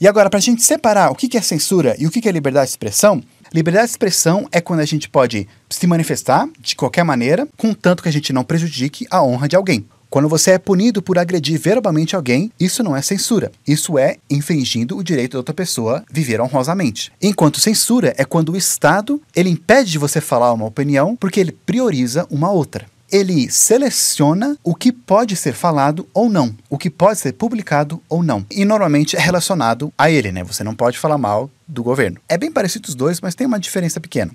E 0.00 0.06
agora, 0.06 0.28
para 0.28 0.38
a 0.38 0.42
gente 0.42 0.62
separar 0.62 1.10
o 1.10 1.14
que 1.14 1.36
é 1.36 1.40
censura 1.40 1.96
e 1.98 2.06
o 2.06 2.10
que 2.10 2.28
é 2.28 2.32
liberdade 2.32 2.66
de 2.66 2.72
expressão, 2.72 3.22
liberdade 3.52 3.86
de 3.86 3.92
expressão 3.92 4.46
é 4.52 4.60
quando 4.60 4.80
a 4.80 4.84
gente 4.84 5.08
pode 5.08 5.48
se 5.70 5.86
manifestar 5.86 6.46
de 6.60 6.76
qualquer 6.76 7.04
maneira, 7.04 7.48
contanto 7.56 8.02
que 8.02 8.08
a 8.08 8.12
gente 8.12 8.32
não 8.32 8.44
prejudique 8.44 9.06
a 9.10 9.22
honra 9.22 9.48
de 9.48 9.56
alguém. 9.56 9.86
Quando 10.08 10.28
você 10.28 10.52
é 10.52 10.58
punido 10.58 11.02
por 11.02 11.18
agredir 11.18 11.58
verbalmente 11.58 12.14
alguém, 12.14 12.52
isso 12.60 12.82
não 12.82 12.96
é 12.96 13.02
censura. 13.02 13.50
Isso 13.66 13.98
é 13.98 14.16
infringindo 14.30 14.96
o 14.96 15.02
direito 15.02 15.32
da 15.32 15.38
outra 15.38 15.54
pessoa 15.54 16.04
viver 16.10 16.40
honrosamente. 16.40 17.12
Enquanto 17.20 17.60
censura 17.60 18.14
é 18.16 18.24
quando 18.24 18.52
o 18.52 18.56
Estado 18.56 19.20
ele 19.34 19.50
impede 19.50 19.90
de 19.90 19.98
você 19.98 20.20
falar 20.20 20.52
uma 20.52 20.66
opinião 20.66 21.16
porque 21.16 21.40
ele 21.40 21.52
prioriza 21.52 22.26
uma 22.30 22.50
outra. 22.50 22.86
Ele 23.16 23.50
seleciona 23.50 24.58
o 24.62 24.74
que 24.74 24.92
pode 24.92 25.36
ser 25.36 25.54
falado 25.54 26.06
ou 26.12 26.28
não, 26.28 26.54
o 26.68 26.76
que 26.76 26.90
pode 26.90 27.18
ser 27.18 27.32
publicado 27.32 28.02
ou 28.10 28.22
não. 28.22 28.44
E 28.50 28.62
normalmente 28.62 29.16
é 29.16 29.18
relacionado 29.18 29.90
a 29.96 30.10
ele, 30.10 30.30
né? 30.30 30.44
Você 30.44 30.62
não 30.62 30.74
pode 30.74 30.98
falar 30.98 31.16
mal 31.16 31.50
do 31.66 31.82
governo. 31.82 32.20
É 32.28 32.36
bem 32.36 32.52
parecido 32.52 32.88
os 32.88 32.94
dois, 32.94 33.20
mas 33.22 33.34
tem 33.34 33.46
uma 33.46 33.58
diferença 33.58 33.98
pequena. 33.98 34.32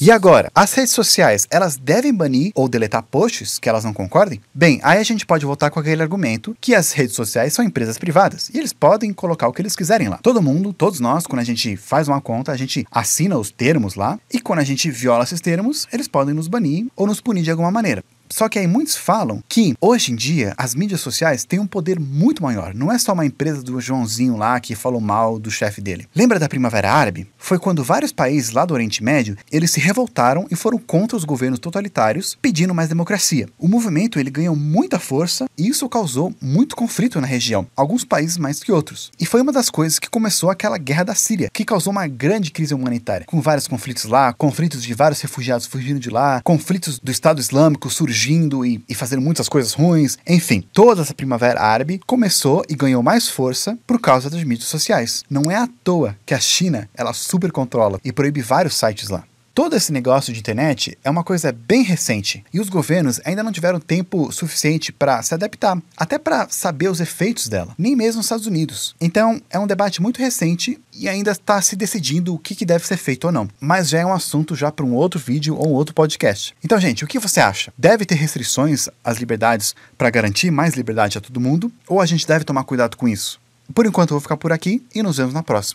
E 0.00 0.10
agora, 0.10 0.50
as 0.52 0.72
redes 0.72 0.92
sociais, 0.92 1.46
elas 1.50 1.76
devem 1.76 2.12
banir 2.12 2.50
ou 2.54 2.68
deletar 2.68 3.02
posts 3.02 3.60
que 3.60 3.68
elas 3.68 3.84
não 3.84 3.92
concordem? 3.92 4.40
Bem, 4.52 4.80
aí 4.82 4.98
a 4.98 5.04
gente 5.04 5.24
pode 5.24 5.46
voltar 5.46 5.70
com 5.70 5.78
aquele 5.78 6.02
argumento 6.02 6.56
que 6.60 6.74
as 6.74 6.90
redes 6.90 7.14
sociais 7.14 7.52
são 7.52 7.64
empresas 7.64 7.96
privadas 7.96 8.48
e 8.48 8.58
eles 8.58 8.72
podem 8.72 9.12
colocar 9.12 9.46
o 9.46 9.52
que 9.52 9.62
eles 9.62 9.76
quiserem 9.76 10.08
lá. 10.08 10.18
Todo 10.20 10.42
mundo, 10.42 10.72
todos 10.72 10.98
nós, 10.98 11.26
quando 11.26 11.40
a 11.40 11.44
gente 11.44 11.76
faz 11.76 12.08
uma 12.08 12.20
conta, 12.20 12.50
a 12.50 12.56
gente 12.56 12.84
assina 12.90 13.38
os 13.38 13.52
termos 13.52 13.94
lá 13.94 14.18
e 14.32 14.40
quando 14.40 14.58
a 14.58 14.64
gente 14.64 14.90
viola 14.90 15.22
esses 15.22 15.40
termos, 15.40 15.86
eles 15.92 16.08
podem 16.08 16.34
nos 16.34 16.48
banir 16.48 16.86
ou 16.96 17.06
nos 17.06 17.20
punir 17.20 17.44
de 17.44 17.52
alguma 17.52 17.70
maneira. 17.70 18.02
Só 18.34 18.48
que 18.48 18.58
aí 18.58 18.66
muitos 18.66 18.96
falam 18.96 19.40
que 19.48 19.76
hoje 19.80 20.10
em 20.10 20.16
dia 20.16 20.54
as 20.58 20.74
mídias 20.74 21.00
sociais 21.00 21.44
têm 21.44 21.60
um 21.60 21.68
poder 21.68 22.00
muito 22.00 22.42
maior. 22.42 22.74
Não 22.74 22.90
é 22.90 22.98
só 22.98 23.12
uma 23.12 23.24
empresa 23.24 23.62
do 23.62 23.80
Joãozinho 23.80 24.36
lá 24.36 24.58
que 24.58 24.74
falou 24.74 25.00
mal 25.00 25.38
do 25.38 25.52
chefe 25.52 25.80
dele. 25.80 26.08
Lembra 26.12 26.40
da 26.40 26.48
Primavera 26.48 26.92
Árabe? 26.92 27.28
Foi 27.38 27.60
quando 27.60 27.84
vários 27.84 28.10
países 28.10 28.50
lá 28.50 28.64
do 28.64 28.74
Oriente 28.74 29.04
Médio 29.04 29.36
eles 29.52 29.70
se 29.70 29.78
revoltaram 29.78 30.48
e 30.50 30.56
foram 30.56 30.78
contra 30.78 31.16
os 31.16 31.22
governos 31.22 31.60
totalitários, 31.60 32.36
pedindo 32.42 32.74
mais 32.74 32.88
democracia. 32.88 33.48
O 33.56 33.68
movimento 33.68 34.18
ele 34.18 34.32
ganhou 34.32 34.56
muita 34.56 34.98
força 34.98 35.44
e 35.56 35.68
isso 35.68 35.88
causou 35.88 36.34
muito 36.42 36.74
conflito 36.74 37.20
na 37.20 37.28
região, 37.28 37.68
alguns 37.76 38.04
países 38.04 38.36
mais 38.36 38.60
que 38.60 38.72
outros. 38.72 39.12
E 39.20 39.24
foi 39.24 39.42
uma 39.42 39.52
das 39.52 39.70
coisas 39.70 40.00
que 40.00 40.10
começou 40.10 40.50
aquela 40.50 40.76
guerra 40.76 41.04
da 41.04 41.14
Síria, 41.14 41.50
que 41.52 41.64
causou 41.64 41.92
uma 41.92 42.08
grande 42.08 42.50
crise 42.50 42.74
humanitária, 42.74 43.26
com 43.28 43.40
vários 43.40 43.68
conflitos 43.68 44.06
lá, 44.06 44.32
conflitos 44.32 44.82
de 44.82 44.92
vários 44.92 45.20
refugiados 45.20 45.66
fugindo 45.66 46.00
de 46.00 46.10
lá, 46.10 46.42
conflitos 46.42 46.98
do 46.98 47.12
Estado 47.12 47.40
Islâmico 47.40 47.88
surgindo 47.88 48.23
surgindo 48.24 48.64
e, 48.64 48.82
e 48.88 48.94
fazendo 48.94 49.20
muitas 49.20 49.48
coisas 49.48 49.72
ruins. 49.74 50.16
Enfim, 50.26 50.62
toda 50.72 51.02
essa 51.02 51.14
primavera 51.14 51.60
árabe 51.60 52.00
começou 52.06 52.64
e 52.68 52.74
ganhou 52.74 53.02
mais 53.02 53.28
força 53.28 53.78
por 53.86 54.00
causa 54.00 54.30
das 54.30 54.42
mídias 54.42 54.68
sociais. 54.68 55.22
Não 55.28 55.50
é 55.50 55.56
à 55.56 55.68
toa 55.82 56.16
que 56.24 56.34
a 56.34 56.40
China 56.40 56.88
ela 56.94 57.12
super 57.12 57.52
controla 57.52 58.00
e 58.02 58.12
proíbe 58.12 58.40
vários 58.40 58.76
sites 58.76 59.10
lá. 59.10 59.24
Todo 59.54 59.76
esse 59.76 59.92
negócio 59.92 60.32
de 60.32 60.40
internet 60.40 60.98
é 61.04 61.08
uma 61.08 61.22
coisa 61.22 61.52
bem 61.52 61.84
recente 61.84 62.44
e 62.52 62.58
os 62.58 62.68
governos 62.68 63.20
ainda 63.24 63.40
não 63.40 63.52
tiveram 63.52 63.78
tempo 63.78 64.32
suficiente 64.32 64.90
para 64.90 65.22
se 65.22 65.32
adaptar, 65.32 65.80
até 65.96 66.18
para 66.18 66.48
saber 66.50 66.90
os 66.90 66.98
efeitos 66.98 67.46
dela, 67.46 67.72
nem 67.78 67.94
mesmo 67.94 68.16
nos 68.16 68.26
Estados 68.26 68.48
Unidos. 68.48 68.96
Então 69.00 69.40
é 69.48 69.56
um 69.56 69.66
debate 69.68 70.02
muito 70.02 70.18
recente 70.18 70.80
e 70.92 71.08
ainda 71.08 71.30
está 71.30 71.62
se 71.62 71.76
decidindo 71.76 72.34
o 72.34 72.38
que, 72.38 72.56
que 72.56 72.66
deve 72.66 72.84
ser 72.84 72.96
feito 72.96 73.26
ou 73.28 73.32
não. 73.32 73.48
Mas 73.60 73.88
já 73.88 74.00
é 74.00 74.04
um 74.04 74.12
assunto 74.12 74.56
já 74.56 74.72
para 74.72 74.84
um 74.84 74.92
outro 74.92 75.20
vídeo 75.20 75.54
ou 75.56 75.68
um 75.68 75.74
outro 75.74 75.94
podcast. 75.94 76.52
Então, 76.64 76.80
gente, 76.80 77.04
o 77.04 77.06
que 77.06 77.20
você 77.20 77.38
acha? 77.38 77.72
Deve 77.78 78.04
ter 78.04 78.16
restrições 78.16 78.88
às 79.04 79.18
liberdades 79.18 79.72
para 79.96 80.10
garantir 80.10 80.50
mais 80.50 80.74
liberdade 80.74 81.16
a 81.16 81.20
todo 81.20 81.40
mundo? 81.40 81.70
Ou 81.86 82.00
a 82.00 82.06
gente 82.06 82.26
deve 82.26 82.44
tomar 82.44 82.64
cuidado 82.64 82.96
com 82.96 83.06
isso? 83.06 83.38
Por 83.72 83.86
enquanto 83.86 84.10
eu 84.10 84.14
vou 84.16 84.20
ficar 84.20 84.36
por 84.36 84.52
aqui 84.52 84.84
e 84.92 85.02
nos 85.02 85.16
vemos 85.16 85.32
na 85.32 85.44
próxima. 85.44 85.72